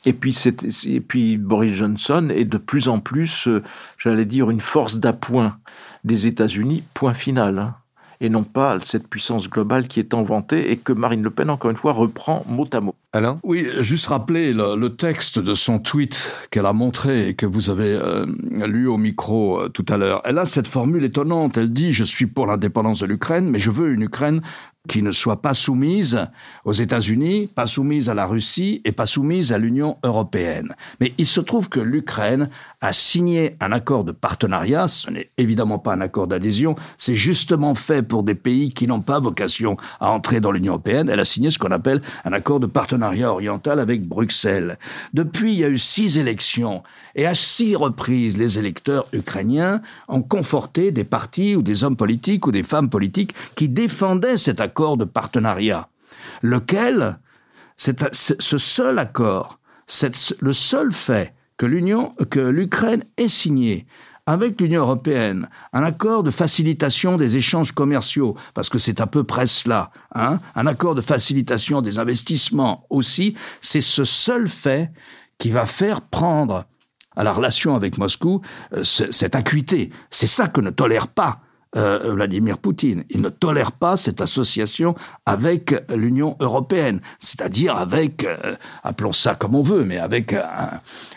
Et 0.05 0.13
puis, 0.13 0.37
et 0.87 1.01
puis 1.01 1.37
Boris 1.37 1.75
Johnson 1.75 2.29
est 2.35 2.45
de 2.45 2.59
plus 2.59 2.89
en 2.89 2.99
plus, 2.99 3.47
euh, 3.47 3.63
j'allais 3.99 4.25
dire, 4.25 4.51
une 4.51 4.61
force 4.61 4.99
d'appoint 4.99 5.59
des 6.05 6.27
États-Unis, 6.27 6.83
point 6.95 7.15
final. 7.15 7.59
Hein. 7.59 7.77
et 8.21 8.29
non 8.29 8.45
pas 8.45 8.79
cette 8.81 9.09
puissance 9.09 9.51
globale 9.51 9.89
qui 9.89 9.99
est 9.99 10.15
inventée 10.15 10.71
et 10.71 10.77
que 10.77 10.93
Marine 10.93 11.23
Le 11.23 11.31
Pen, 11.31 11.51
encore 11.51 11.71
une 11.71 11.77
fois, 11.77 11.93
reprend 11.93 12.45
mot 12.49 12.69
à 12.73 12.81
mot. 12.81 12.95
Alain? 13.13 13.41
Oui, 13.43 13.67
juste 13.81 14.07
rappeler 14.07 14.53
le, 14.53 14.89
texte 14.89 15.39
de 15.39 15.55
son 15.55 15.79
tweet 15.79 16.33
qu'elle 16.51 16.67
a 16.67 16.73
montré 16.73 17.29
et 17.29 17.35
que 17.35 17.47
vous 17.47 17.69
avez 17.69 17.91
euh, 17.91 18.27
lu 18.67 18.87
au 18.87 18.97
micro 18.97 19.61
euh, 19.61 19.69
tout 19.69 19.85
à 19.89 19.97
l'heure. 19.97 20.23
Elle 20.25 20.39
a 20.39 20.47
cette 20.47 20.69
formule 20.69 21.05
étonnante. 21.05 21.59
Elle 21.59 21.73
dit, 21.73 21.93
je 21.93 22.05
suis 22.05 22.27
pour 22.27 22.47
l'indépendance 22.47 23.01
de 23.01 23.07
l'Ukraine, 23.07 23.51
mais 23.51 23.59
je 23.59 23.71
veux 23.71 23.93
une 23.93 24.03
Ukraine 24.03 24.41
qui 24.89 25.03
ne 25.03 25.13
soit 25.13 25.41
pas 25.41 25.55
soumise 25.55 26.27
aux 26.65 26.73
États-Unis, 26.73 27.47
pas 27.47 27.67
soumise 27.67 28.09
à 28.09 28.15
la 28.15 28.27
Russie 28.27 28.81
et 28.85 28.93
pas 28.93 29.07
soumise 29.07 29.53
à 29.53 29.59
l'Union 29.59 29.99
européenne. 30.03 30.75
Mais 31.01 31.15
il 31.19 31.27
se 31.27 31.41
trouve 31.41 31.69
que 31.69 31.81
l'Ukraine 31.81 32.51
a 32.83 32.93
signé 32.93 33.57
un 33.61 33.71
accord 33.71 34.03
de 34.03 34.11
partenariat, 34.11 34.89
ce 34.89 35.09
n'est 35.09 35.31
évidemment 35.39 35.79
pas 35.79 35.95
un 35.95 36.01
accord 36.01 36.27
d'adhésion, 36.27 36.75
c'est 36.99 37.15
justement 37.15 37.77
fait 37.77 38.03
pour 38.03 38.25
des 38.25 38.35
pays 38.35 38.75
qui 38.75 38.89
n'ont 38.89 39.01
pas 39.01 39.21
vocation 39.21 39.77
à 40.01 40.11
entrer 40.11 40.41
dans 40.41 40.51
l'Union 40.51 40.73
européenne. 40.73 41.09
Elle 41.09 41.21
a 41.21 41.25
signé 41.25 41.51
ce 41.51 41.61
qu'on 41.61 41.71
appelle 41.71 42.03
un 42.25 42.33
accord 42.33 42.59
de 42.59 42.67
partenariat 42.67 43.31
oriental 43.31 43.79
avec 43.79 44.07
Bruxelles. 44.07 44.79
Depuis, 45.15 45.53
il 45.53 45.61
y 45.61 45.65
a 45.65 45.69
eu 45.69 45.79
six 45.79 46.19
élections 46.19 46.83
et 47.15 47.25
à 47.25 47.37
six 47.37 47.77
reprises, 47.77 48.37
les 48.37 48.59
électeurs 48.59 49.07
ukrainiens 49.13 49.81
ont 50.09 50.23
conforté 50.23 50.91
des 50.91 51.05
partis 51.05 51.55
ou 51.55 51.63
des 51.63 51.85
hommes 51.85 51.97
politiques 51.97 52.49
ou 52.49 52.53
des 52.53 52.65
femmes 52.65 52.91
politiques 52.91 53.35
qui 53.55 53.69
défendaient 53.69 54.37
cet 54.37 54.61
accord 54.61 54.97
de 54.97 55.05
partenariat, 55.05 55.89
lequel, 56.43 57.19
ce 57.77 58.59
seul 58.59 58.99
accord, 58.99 59.61
le 60.41 60.53
seul 60.53 60.93
fait 60.93 61.33
que 61.63 61.67
l'Union, 61.69 62.13
que 62.29 62.41
l'Ukraine 62.41 63.05
ait 63.19 63.29
signé 63.29 63.87
avec 64.27 64.61
l'Union 64.61 64.81
européenne 64.83 65.49
un 65.73 65.85
accord 65.85 66.25
de 66.25 66.33
facilitation 66.33 67.17
des 67.17 67.37
échanges 67.37 67.71
commerciaux, 67.71 68.37
parce 68.53 68.69
que 68.69 68.79
c'est 68.79 69.01
à 69.01 69.07
peu 69.07 69.23
près 69.23 69.47
cela, 69.47 69.93
hein, 70.13 70.41
un 70.57 70.67
accord 70.67 70.97
de 70.97 71.01
facilitation 71.01 71.81
des 71.81 72.01
investissements 72.01 72.85
aussi, 72.91 73.37
c'est 73.61 73.81
ce 73.81 74.03
seul 74.03 74.49
fait 74.49 74.91
qui 75.39 75.51
va 75.51 75.65
faire 75.65 76.01
prendre 76.01 76.65
à 77.15 77.23
la 77.23 77.33
relation 77.33 77.77
avec 77.77 77.97
Moscou 77.97 78.41
euh, 78.73 78.83
cette 78.83 79.37
acuité. 79.37 79.91
C'est 80.11 80.27
ça 80.27 80.49
que 80.49 80.61
ne 80.61 80.71
tolère 80.71 81.07
pas 81.07 81.43
euh, 81.75 82.13
Vladimir 82.13 82.59
Poutine. 82.59 83.05
Il 83.09 83.23
ne 83.23 83.31
tolère 83.31 83.73
pas 83.73 83.97
cette 83.97 84.21
association 84.21 84.95
avec 85.25 85.75
l'Union 85.95 86.37
européenne, 86.39 87.01
c'est-à-dire 87.19 87.77
avec, 87.77 88.25
euh, 88.25 88.57
appelons 88.83 89.13
ça 89.13 89.35
comme 89.35 89.55
on 89.55 89.63
veut, 89.63 89.83
mais 89.85 89.99
avec, 89.99 90.35
euh, 90.35 90.43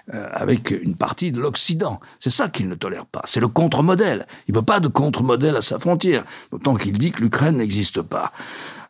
avec 0.07 0.71
une 0.71 0.95
partie 0.95 1.33
de 1.33 1.41
l'Occident. 1.41 1.99
C'est 2.19 2.29
ça 2.29 2.47
qu'il 2.47 2.69
ne 2.69 2.75
tolère 2.75 3.05
pas. 3.05 3.21
C'est 3.25 3.41
le 3.41 3.49
contre-modèle. 3.49 4.27
Il 4.47 4.53
ne 4.53 4.59
veut 4.59 4.65
pas 4.65 4.79
de 4.79 4.87
contre-modèle 4.87 5.57
à 5.57 5.61
sa 5.61 5.77
frontière, 5.77 6.23
d'autant 6.51 6.75
qu'il 6.75 6.97
dit 6.97 7.11
que 7.11 7.21
l'Ukraine 7.21 7.57
n'existe 7.57 8.01
pas. 8.01 8.31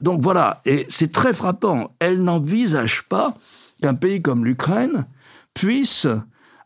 Donc 0.01 0.21
voilà, 0.21 0.61
et 0.65 0.85
c'est 0.89 1.11
très 1.11 1.33
frappant. 1.33 1.91
Elle 1.99 2.21
n'envisage 2.21 3.03
pas 3.09 3.33
qu'un 3.81 3.95
pays 3.95 4.21
comme 4.21 4.45
l'Ukraine 4.45 5.05
puisse 5.55 6.07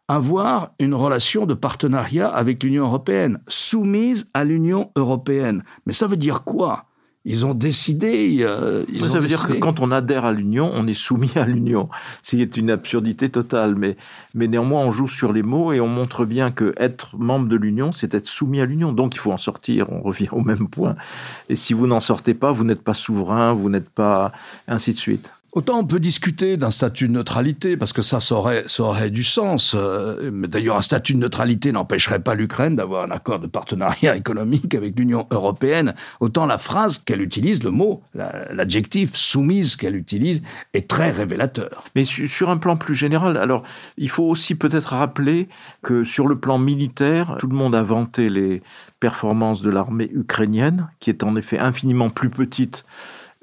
avoir 0.09 0.71
une 0.79 0.95
relation 0.95 1.45
de 1.45 1.53
partenariat 1.53 2.27
avec 2.27 2.63
l'Union 2.63 2.85
européenne, 2.85 3.39
soumise 3.47 4.27
à 4.33 4.43
l'Union 4.43 4.91
européenne. 4.95 5.63
Mais 5.85 5.93
ça 5.93 6.07
veut 6.07 6.17
dire 6.17 6.43
quoi? 6.43 6.85
Ils 7.25 7.45
ont 7.45 7.53
décidé. 7.53 8.37
Euh, 8.41 8.85
ça 9.01 9.19
veut 9.19 9.27
dire 9.27 9.45
que 9.45 9.53
quand 9.53 9.81
on 9.81 9.91
adhère 9.91 10.25
à 10.25 10.31
l'Union, 10.31 10.71
on 10.73 10.87
est 10.87 10.95
soumis 10.95 11.33
à 11.35 11.45
l'Union. 11.45 11.89
C'est 12.23 12.57
une 12.57 12.71
absurdité 12.71 13.29
totale, 13.29 13.75
mais, 13.75 13.97
mais 14.33 14.47
néanmoins, 14.47 14.81
on 14.81 14.91
joue 14.91 15.07
sur 15.07 15.31
les 15.31 15.43
mots 15.43 15.71
et 15.71 15.79
on 15.79 15.87
montre 15.87 16.25
bien 16.25 16.49
que 16.49 16.73
être 16.77 17.17
membre 17.17 17.47
de 17.47 17.57
l'Union, 17.57 17.91
c'est 17.91 18.13
être 18.15 18.27
soumis 18.27 18.61
à 18.61 18.65
l'Union. 18.65 18.93
Donc, 18.93 19.13
il 19.15 19.19
faut 19.19 19.31
en 19.31 19.37
sortir. 19.37 19.91
On 19.91 20.01
revient 20.01 20.29
au 20.31 20.41
même 20.41 20.69
point. 20.69 20.95
Et 21.49 21.55
si 21.55 21.73
vous 21.73 21.85
n'en 21.85 21.99
sortez 21.99 22.33
pas, 22.33 22.51
vous 22.51 22.63
n'êtes 22.63 22.83
pas 22.83 22.95
souverain, 22.95 23.53
vous 23.53 23.69
n'êtes 23.69 23.89
pas 23.89 24.31
ainsi 24.67 24.93
de 24.93 24.97
suite. 24.97 25.31
Autant 25.53 25.79
on 25.79 25.85
peut 25.85 25.99
discuter 25.99 26.57
d'un 26.57 26.69
statut 26.69 27.07
de 27.07 27.13
neutralité, 27.13 27.75
parce 27.75 27.91
que 27.91 28.03
ça, 28.03 28.19
ça 28.19 28.35
aurait, 28.35 28.65
ça 28.67 28.83
aurait 28.83 29.09
du 29.09 29.23
sens. 29.23 29.75
Euh, 29.75 30.29
mais 30.31 30.47
d'ailleurs, 30.47 30.77
un 30.77 30.83
statut 30.83 31.13
de 31.13 31.17
neutralité 31.17 31.71
n'empêcherait 31.71 32.19
pas 32.19 32.35
l'Ukraine 32.35 32.75
d'avoir 32.75 33.03
un 33.03 33.09
accord 33.09 33.39
de 33.39 33.47
partenariat 33.47 34.15
économique 34.17 34.75
avec 34.75 34.97
l'Union 34.97 35.25
européenne. 35.31 35.95
Autant 36.19 36.45
la 36.45 36.59
phrase 36.59 36.99
qu'elle 36.99 37.21
utilise, 37.21 37.63
le 37.63 37.71
mot, 37.71 38.03
l'adjectif 38.13 39.15
soumise 39.15 39.75
qu'elle 39.75 39.95
utilise, 39.95 40.43
est 40.75 40.87
très 40.87 41.09
révélateur. 41.09 41.83
Mais 41.95 42.05
sur 42.05 42.51
un 42.51 42.57
plan 42.57 42.77
plus 42.77 42.95
général, 42.95 43.35
alors, 43.37 43.63
il 43.97 44.09
faut 44.09 44.25
aussi 44.25 44.53
peut-être 44.53 44.93
rappeler 44.93 45.49
que 45.81 46.03
sur 46.03 46.27
le 46.27 46.37
plan 46.37 46.59
militaire, 46.59 47.37
tout 47.39 47.47
le 47.47 47.55
monde 47.55 47.73
a 47.73 47.81
vanté 47.81 48.29
les 48.29 48.61
performances 48.99 49.63
de 49.63 49.71
l'armée 49.71 50.11
ukrainienne, 50.13 50.89
qui 50.99 51.09
est 51.09 51.23
en 51.23 51.35
effet 51.35 51.57
infiniment 51.57 52.11
plus 52.11 52.29
petite 52.29 52.85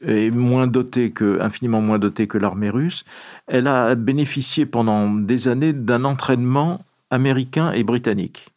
et 0.07 0.31
moins 0.31 0.66
dotée 0.66 1.11
que, 1.11 1.40
infiniment 1.40 1.81
moins 1.81 1.99
dotée 1.99 2.27
que 2.27 2.38
l'armée 2.38 2.71
russe, 2.71 3.05
elle 3.47 3.66
a 3.66 3.95
bénéficié 3.95 4.64
pendant 4.64 5.12
des 5.12 5.49
années 5.49 5.73
d'un 5.73 6.05
entraînement 6.05 6.79
américain 7.11 7.73
et 7.73 7.83
britannique. 7.83 8.49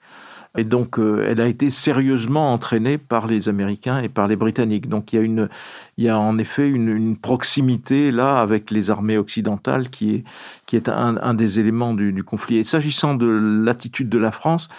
Et 0.57 0.63
donc, 0.63 0.97
euh, 0.97 1.25
elle 1.27 1.41
a 1.41 1.47
été 1.47 1.69
sérieusement 1.69 2.53
entraînée 2.53 2.97
par 2.97 3.27
les 3.27 3.49
Américains 3.49 4.01
et 4.01 4.09
par 4.09 4.27
les 4.27 4.35
Britanniques. 4.35 4.89
Donc, 4.89 5.13
il 5.13 5.15
y 5.17 5.19
a, 5.19 5.21
une, 5.21 5.47
il 5.97 6.05
y 6.05 6.09
a 6.09 6.19
en 6.19 6.37
effet 6.39 6.67
une, 6.67 7.17
proximité 7.17 8.11
là 8.11 8.41
avec 8.41 8.71
les 8.71 8.89
armées 8.89 9.17
occidentales 9.17 9.89
qui 9.89 10.15
est, 10.15 10.23
qui 10.65 10.75
est 10.75 10.89
un, 10.89 11.33
des 11.33 11.59
éléments 11.59 11.93
du, 11.93 12.23
conflit. 12.23 12.57
Et 12.57 12.63
s'agissant 12.63 13.13
de 13.13 13.27
l'attitude 13.27 14.09
de 14.09 14.17
la 14.17 14.31
France, 14.31 14.69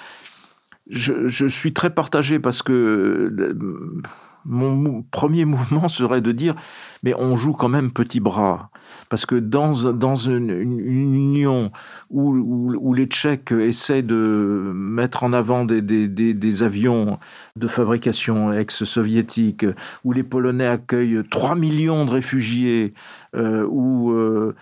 je, 0.89 1.29
je, 1.29 1.47
suis 1.47 1.73
très 1.73 1.91
partagé 1.91 2.41
parce 2.41 2.63
que 2.63 3.33
mon 4.45 5.03
premier 5.11 5.45
mouvement 5.45 5.89
serait 5.89 6.21
de 6.21 6.33
dire, 6.33 6.55
mais 7.03 7.15
on 7.19 7.37
joue 7.37 7.53
quand 7.53 7.69
même 7.69 7.91
petit 7.91 8.21
bras. 8.21 8.71
Parce 9.09 9.27
que 9.27 9.35
dans, 9.35 9.75
une, 10.17 10.51
union 10.51 11.73
où, 12.11 12.95
les 12.95 13.07
Tchèques 13.07 13.53
essaient 13.53 14.03
de 14.03 14.73
mettre 14.75 15.23
en 15.23 15.33
avant 15.33 15.65
des, 15.65 16.63
avions 16.63 17.19
de 17.57 17.67
fabrication 17.67 18.53
ex-soviétique, 18.53 19.67
où 20.05 20.13
les 20.13 20.23
Polonais 20.23 20.67
accueillent 20.67 21.23
3 21.29 21.55
millions 21.55 22.05
de 22.05 22.11
réfugiés, 22.11 22.95
euh, 23.37 23.67
où 23.69 24.13
euh, 24.13 24.55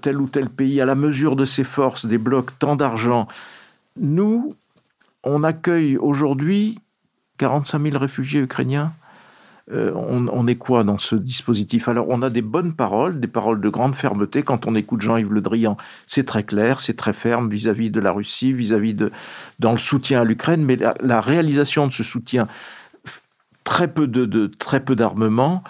tel 0.00 0.20
ou 0.20 0.28
tel 0.28 0.48
pays, 0.48 0.80
à 0.80 0.86
la 0.86 0.94
mesure 0.94 1.36
de 1.36 1.44
ses 1.44 1.64
forces, 1.64 2.06
débloque 2.06 2.58
tant 2.58 2.76
d'argent, 2.76 3.28
nous, 3.98 4.50
on 5.24 5.44
accueille 5.44 5.96
aujourd'hui 5.96 6.78
45 7.38 7.82
000 7.82 7.98
réfugiés 7.98 8.40
ukrainiens 8.40 8.92
euh, 9.72 9.92
on, 9.94 10.46
est 10.46 10.56
quoi 10.56 10.84
dans 10.84 10.98
ce 10.98 11.14
dispositif? 11.14 11.88
Alors, 11.88 12.06
on 12.08 12.22
a 12.22 12.30
des 12.30 12.42
bonnes 12.42 12.72
paroles, 12.72 13.20
des 13.20 13.28
paroles 13.28 13.60
de 13.60 13.68
grande 13.68 13.94
fermeté. 13.94 14.42
Quand 14.42 14.66
on 14.66 14.74
écoute 14.74 15.00
Jean-Yves 15.00 15.32
Le 15.32 15.40
Drian, 15.40 15.76
c'est 16.06 16.24
très 16.24 16.42
clair, 16.42 16.80
c'est 16.80 16.96
très 16.96 17.12
ferme 17.12 17.48
vis-à-vis 17.48 17.90
de 17.90 18.00
la 18.00 18.12
Russie, 18.12 18.52
vis-à-vis 18.52 18.94
de 18.94 19.12
dans 19.58 19.72
le 19.72 19.78
soutien 19.78 20.22
à 20.22 20.24
l'Ukraine, 20.24 20.64
mais 20.64 20.76
la, 20.76 21.20
réalisation 21.20 21.86
de 21.86 21.92
ce 21.92 22.02
soutien, 22.02 22.48
très 23.64 23.88
peu 23.88 24.06
de, 24.06 24.46
très 24.58 24.80
peu 24.80 24.96
d'armement, 24.96 25.62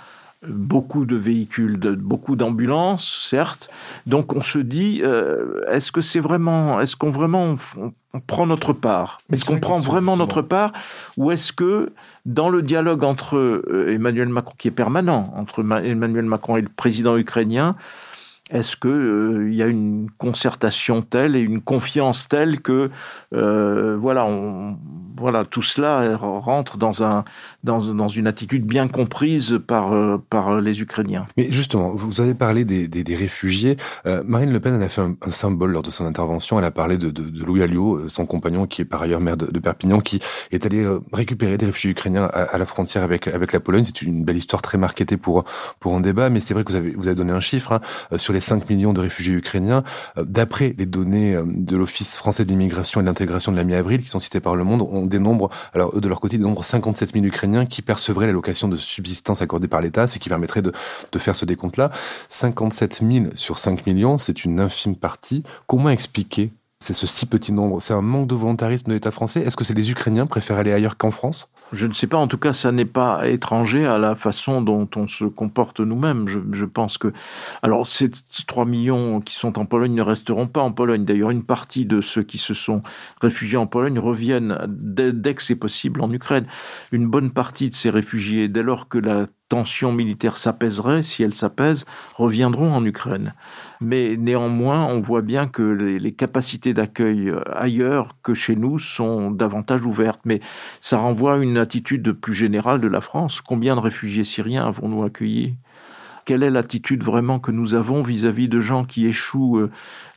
beaucoup 0.49 1.05
de 1.05 1.17
véhicules, 1.17 1.77
beaucoup 1.79 2.37
d'ambulances, 2.37 3.27
certes. 3.29 3.69
Donc 4.07 4.35
on 4.35 4.43
se 4.43 4.59
dit, 4.59 5.03
euh, 5.05 5.61
est-ce 5.71 5.93
que 5.93 6.01
c'est 6.01 6.21
vraiment, 6.21 6.81
est-ce 6.81 6.97
qu'on 6.97 7.11
vraiment 7.11 7.57
prend 8.27 8.47
notre 8.47 8.73
part. 8.73 9.19
Est-ce 9.33 9.45
qu'on 9.45 9.61
prend 9.61 9.79
vraiment 9.79 10.17
notre 10.17 10.43
part 10.43 10.73
Ou 11.17 11.31
est-ce 11.31 11.53
que 11.53 11.93
dans 12.27 12.49
le 12.49 12.63
dialogue 12.63 13.05
entre 13.05 13.37
euh, 13.37 13.93
Emmanuel 13.95 14.29
Macron, 14.29 14.55
qui 14.59 14.69
est 14.69 14.73
permanent, 14.73 15.33
entre 15.37 15.61
Emmanuel 15.85 16.25
Macron 16.25 16.57
et 16.57 16.63
le 16.63 16.69
président 16.69 17.17
ukrainien, 17.17 17.77
est-ce 18.51 18.77
qu'il 18.77 18.91
euh, 18.91 19.53
y 19.53 19.63
a 19.63 19.67
une 19.67 20.09
concertation 20.19 21.03
telle 21.03 21.37
et 21.37 21.41
une 21.41 21.61
confiance 21.61 22.29
telle 22.29 22.61
que 22.61 22.91
euh, 23.33 23.97
voilà, 23.99 24.27
voilà, 25.17 25.45
tout 25.45 25.63
cela 25.63 26.17
rentre 26.17 26.77
dans, 26.77 27.05
un, 27.05 27.25
dans, 27.63 28.09
une 28.09 28.27
attitude 28.27 28.65
bien 28.65 28.89
comprise 28.89 29.61
par, 29.65 29.93
euh, 29.93 30.19
par 30.31 30.61
les 30.61 30.81
Ukrainiens? 30.81 31.27
Mais 31.37 31.49
justement, 31.51 31.91
vous 31.91 32.21
avez 32.21 32.35
parlé 32.35 32.65
des, 32.65 32.89
des, 32.89 33.15
réfugiés. 33.15 33.77
Marine 34.25 34.53
Le 34.53 34.61
Pen 34.61 34.75
en 34.75 34.81
a 34.81 34.89
fait 34.89 35.03
un, 35.03 35.15
symbole 35.31 35.73
lors 35.73 35.83
de 35.83 35.91
son 35.91 36.07
intervention. 36.07 36.59
Elle 36.59 36.65
a 36.65 36.71
parlé 36.71 36.97
de, 36.97 37.11
de, 37.11 37.45
Louis 37.45 37.63
Alliot, 37.63 38.09
son 38.09 38.27
compagnon, 38.27 38.67
qui 38.67 38.83
est 38.83 38.85
par 38.85 39.03
ailleurs 39.03 39.21
maire 39.21 39.37
de, 39.37 39.59
Perpignan, 39.59 40.01
qui 40.01 40.21
est 40.51 40.65
allé 40.65 40.87
récupérer 41.13 41.59
des 41.59 41.67
réfugiés 41.67 41.91
ukrainiens 41.91 42.25
à, 42.25 42.57
la 42.57 42.67
frontière 42.67 43.03
avec, 43.03 43.29
avec 43.29 43.53
la 43.53 43.61
Pologne. 43.61 43.85
C'est 43.85 44.03
une 44.03 44.25
belle 44.25 44.39
histoire 44.39 44.63
très 44.63 44.79
marketée 44.79 45.17
pour, 45.17 45.45
pour 45.81 45.95
un 45.95 46.01
débat, 46.01 46.31
mais 46.31 46.41
c'est 46.41 46.55
vrai 46.55 46.65
que 46.65 46.71
vous 46.71 46.77
avez, 46.77 46.93
vous 46.93 47.09
avez 47.09 47.17
donné 47.17 47.33
un 47.33 47.41
chiffre 47.41 47.81
hein, 48.11 48.19
sur 48.19 48.33
les 48.33 48.40
5 48.41 48.69
millions 48.71 48.93
de 48.93 49.01
réfugiés 49.01 49.35
ukrainiens. 49.35 49.85
Euh, 50.19 50.25
d'après 50.25 50.75
les 50.79 50.87
données 50.87 51.35
euh, 51.35 51.45
de 51.47 51.77
l'Office 51.77 52.17
français 52.17 52.45
de 52.45 52.51
l'immigration 52.51 53.01
et 53.01 53.05
de 53.05 53.09
l'intégration 53.09 53.53
de 53.53 53.57
la 53.57 53.65
mi-avril, 53.65 54.01
qui 54.01 54.09
sont 54.09 54.21
citées 54.21 54.41
par 54.41 54.57
le 54.57 54.65
monde, 54.65 54.87
on 54.91 55.07
dénombre, 55.07 55.51
alors 55.75 55.99
de 55.99 56.09
leur 56.09 56.21
côté, 56.21 56.37
ils 56.37 56.41
dénombrent 56.41 56.65
57 56.65 57.13
000 57.13 57.25
Ukrainiens 57.25 57.67
qui 57.67 57.83
percevraient 57.83 58.27
l'allocation 58.27 58.69
de 58.69 58.77
subsistance 58.77 59.43
accordée 59.43 59.69
par 59.69 59.81
l'État, 59.81 60.07
ce 60.07 60.19
qui 60.19 60.29
permettrait 60.29 60.63
de, 60.63 60.73
de 61.13 61.19
faire 61.19 61.37
ce 61.37 61.45
décompte-là. 61.45 61.91
57 62.29 63.03
000 63.03 63.25
sur 63.35 63.59
5 63.59 63.87
millions, 63.87 64.19
c'est 64.19 64.45
une 64.45 64.61
infime 64.61 64.97
partie. 64.97 65.43
Comment 65.67 65.91
expliquer 65.91 66.53
c'est 66.81 66.95
ce 66.95 67.07
si 67.07 67.27
petit 67.27 67.53
nombre 67.53 67.81
C'est 67.81 67.93
un 67.93 68.01
manque 68.01 68.27
de 68.27 68.35
volontarisme 68.35 68.89
de 68.89 68.95
l'État 68.95 69.11
français 69.11 69.43
Est-ce 69.43 69.57
que 69.57 69.65
c'est 69.65 69.75
les 69.75 69.91
Ukrainiens 69.91 70.27
préfèrent 70.27 70.57
aller 70.57 70.73
ailleurs 70.73 70.97
qu'en 70.97 71.11
France? 71.11 71.53
Je 71.73 71.87
ne 71.87 71.93
sais 71.93 72.07
pas. 72.07 72.17
En 72.17 72.27
tout 72.27 72.39
cas, 72.39 72.53
ça 72.53 72.73
n'est 72.73 72.85
pas 72.85 73.29
étranger 73.29 73.87
à 73.87 73.99
la 73.99 74.17
façon 74.17 74.61
dont 74.61 74.89
on 74.97 75.07
se 75.07 75.25
comporte 75.25 75.79
nous-mêmes. 75.79 76.27
Je, 76.53 76.65
pense 76.65 76.99
que. 76.99 77.13
Alors, 77.63 77.87
ces 77.87 78.11
3 78.47 78.65
millions 78.65 79.21
qui 79.21 79.37
sont 79.37 79.59
en 79.59 79.67
Pologne 79.67 79.95
ne 79.95 80.03
resteront 80.03 80.49
pas 80.49 80.63
en 80.63 80.73
Pologne. 80.73 81.05
D'ailleurs, 81.05 81.31
une 81.31 81.45
partie 81.45 81.85
de 81.85 82.01
ceux 82.01 82.25
qui 82.25 82.39
se 82.39 82.55
sont 82.55 82.83
réfugiés 83.21 83.57
en 83.57 83.69
Pologne 83.69 84.01
reviennent 84.01 84.59
dès, 84.67 85.13
dès 85.13 85.35
que 85.35 85.43
c'est 85.43 85.55
possible 85.55 86.01
en 86.01 86.11
Ukraine. 86.11 86.47
Une 86.91 87.07
bonne 87.07 87.31
partie 87.31 87.71
de 87.71 87.75
ces 87.75 87.91
réfugiés, 87.91 88.49
dès 88.49 88.65
lors 88.65 88.89
que 88.89 88.99
la 88.99 89.27
tension 89.51 89.93
militaire 89.93 90.39
s'apaiserait, 90.39 91.03
si 91.03 91.23
elle 91.23 91.35
s'apaise, 91.35 91.85
reviendront 92.15 92.73
en 92.73 92.83
Ukraine. 92.85 93.35
Mais 93.83 94.17
néanmoins, 94.17 94.87
on 94.87 95.01
voit 95.01 95.21
bien 95.21 95.47
que 95.47 95.63
les, 95.63 96.13
capacités 96.13 96.73
d'accueil 96.73 97.29
euh, 97.29 97.41
ailleurs 97.55 98.17
que 98.23 98.33
chez 98.33 98.57
nous 98.57 98.79
sont 98.79 99.31
davantage 99.31 99.85
ouvertes. 99.85 100.21
Mais 100.25 100.41
ça 100.81 100.99
renvoie 100.99 101.35
à 101.35 101.39
une 101.39 101.59
attitude 101.59 102.13
plus 102.13 102.35
générale 102.35 102.81
de 102.81 102.89
la 102.89 103.01
France. 103.01 103.41
Combien 103.41 103.75
de 103.75 103.81
réfugiés 103.81 104.25
syriens 104.25 104.67
avons-nous 104.67 105.03
accueillis? 105.03 105.57
Quelle 106.25 106.45
est 106.45 106.51
l'attitude 106.51 107.03
vraiment 107.03 107.41
que 107.41 107.51
nous 107.51 107.75
avons 107.75 108.03
vis-à-vis 108.03 108.49
de 108.49 108.61
gens 108.61 108.85
qui 108.85 109.07
échouent 109.07 109.59
euh, 109.59 109.71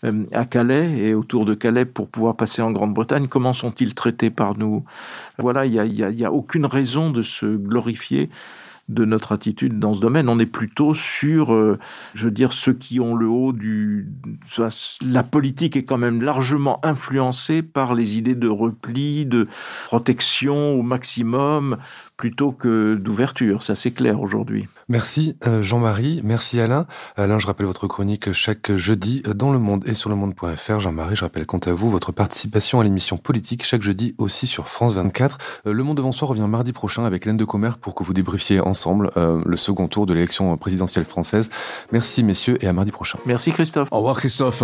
euh, 0.03 0.25
à 0.31 0.45
Calais 0.45 0.91
et 0.99 1.15
autour 1.15 1.45
de 1.45 1.55
Calais 1.55 1.85
pour 1.85 2.07
pouvoir 2.07 2.35
passer 2.35 2.61
en 2.61 2.71
Grande-Bretagne? 2.71 3.27
Comment 3.27 3.53
sont-ils 3.53 3.95
traités 3.95 4.29
par 4.29 4.57
nous? 4.57 4.83
Voilà, 5.39 5.65
il 5.65 5.81
n'y 5.81 6.23
a, 6.23 6.31
aucune 6.31 6.67
raison 6.67 7.09
de 7.09 7.23
se 7.23 7.47
glorifier 7.47 8.29
de 8.89 9.05
notre 9.05 9.31
attitude 9.31 9.79
dans 9.79 9.95
ce 9.95 10.01
domaine. 10.01 10.27
On 10.27 10.39
est 10.39 10.45
plutôt 10.45 10.93
sur, 10.93 11.53
euh, 11.53 11.79
je 12.13 12.25
veux 12.25 12.31
dire, 12.31 12.51
ceux 12.51 12.73
qui 12.73 12.99
ont 12.99 13.15
le 13.15 13.27
haut 13.27 13.53
du... 13.53 14.09
La 15.01 15.23
politique 15.23 15.77
est 15.77 15.85
quand 15.85 15.97
même 15.97 16.21
largement 16.21 16.85
influencée 16.85 17.61
par 17.61 17.95
les 17.95 18.17
idées 18.17 18.35
de 18.35 18.49
repli, 18.49 19.25
de 19.25 19.47
protection 19.85 20.73
au 20.73 20.81
maximum, 20.81 21.77
plutôt 22.23 22.53
que 22.53 22.95
d'ouverture. 22.95 23.63
Ça, 23.63 23.75
c'est 23.75 23.91
clair 23.91 24.21
aujourd'hui. 24.21 24.69
Merci 24.87 25.35
euh, 25.45 25.61
Jean-Marie, 25.61 26.21
merci 26.23 26.61
Alain. 26.61 26.87
Alain, 27.17 27.37
je 27.37 27.47
rappelle 27.47 27.65
votre 27.65 27.85
chronique 27.85 28.31
chaque 28.31 28.73
jeudi 28.77 29.21
dans 29.35 29.51
Le 29.51 29.59
Monde 29.59 29.83
et 29.85 29.93
sur 29.93 30.09
le 30.09 30.15
monde.fr. 30.15 30.79
Jean-Marie, 30.79 31.17
je 31.17 31.25
rappelle 31.25 31.45
quant 31.45 31.57
à 31.57 31.73
vous 31.73 31.89
votre 31.89 32.13
participation 32.13 32.79
à 32.79 32.85
l'émission 32.85 33.17
politique 33.17 33.65
chaque 33.65 33.81
jeudi 33.81 34.15
aussi 34.19 34.47
sur 34.47 34.69
France 34.69 34.93
24. 34.93 35.37
Euh, 35.67 35.73
le 35.73 35.83
Monde 35.83 35.97
devant 35.97 36.13
soi 36.13 36.29
revient 36.29 36.47
mardi 36.47 36.71
prochain 36.71 37.03
avec 37.03 37.25
Laine 37.25 37.35
de 37.35 37.43
Commer 37.43 37.71
pour 37.81 37.93
que 37.93 38.05
vous 38.05 38.13
débriefiez 38.13 38.61
ensemble 38.61 39.11
euh, 39.17 39.41
le 39.45 39.57
second 39.57 39.89
tour 39.89 40.05
de 40.05 40.13
l'élection 40.13 40.55
présidentielle 40.55 41.03
française. 41.03 41.49
Merci 41.91 42.23
messieurs 42.23 42.57
et 42.63 42.67
à 42.69 42.71
mardi 42.71 42.91
prochain. 42.91 43.19
Merci 43.25 43.51
Christophe. 43.51 43.89
Au 43.91 43.97
revoir 43.97 44.15
Christophe. 44.15 44.63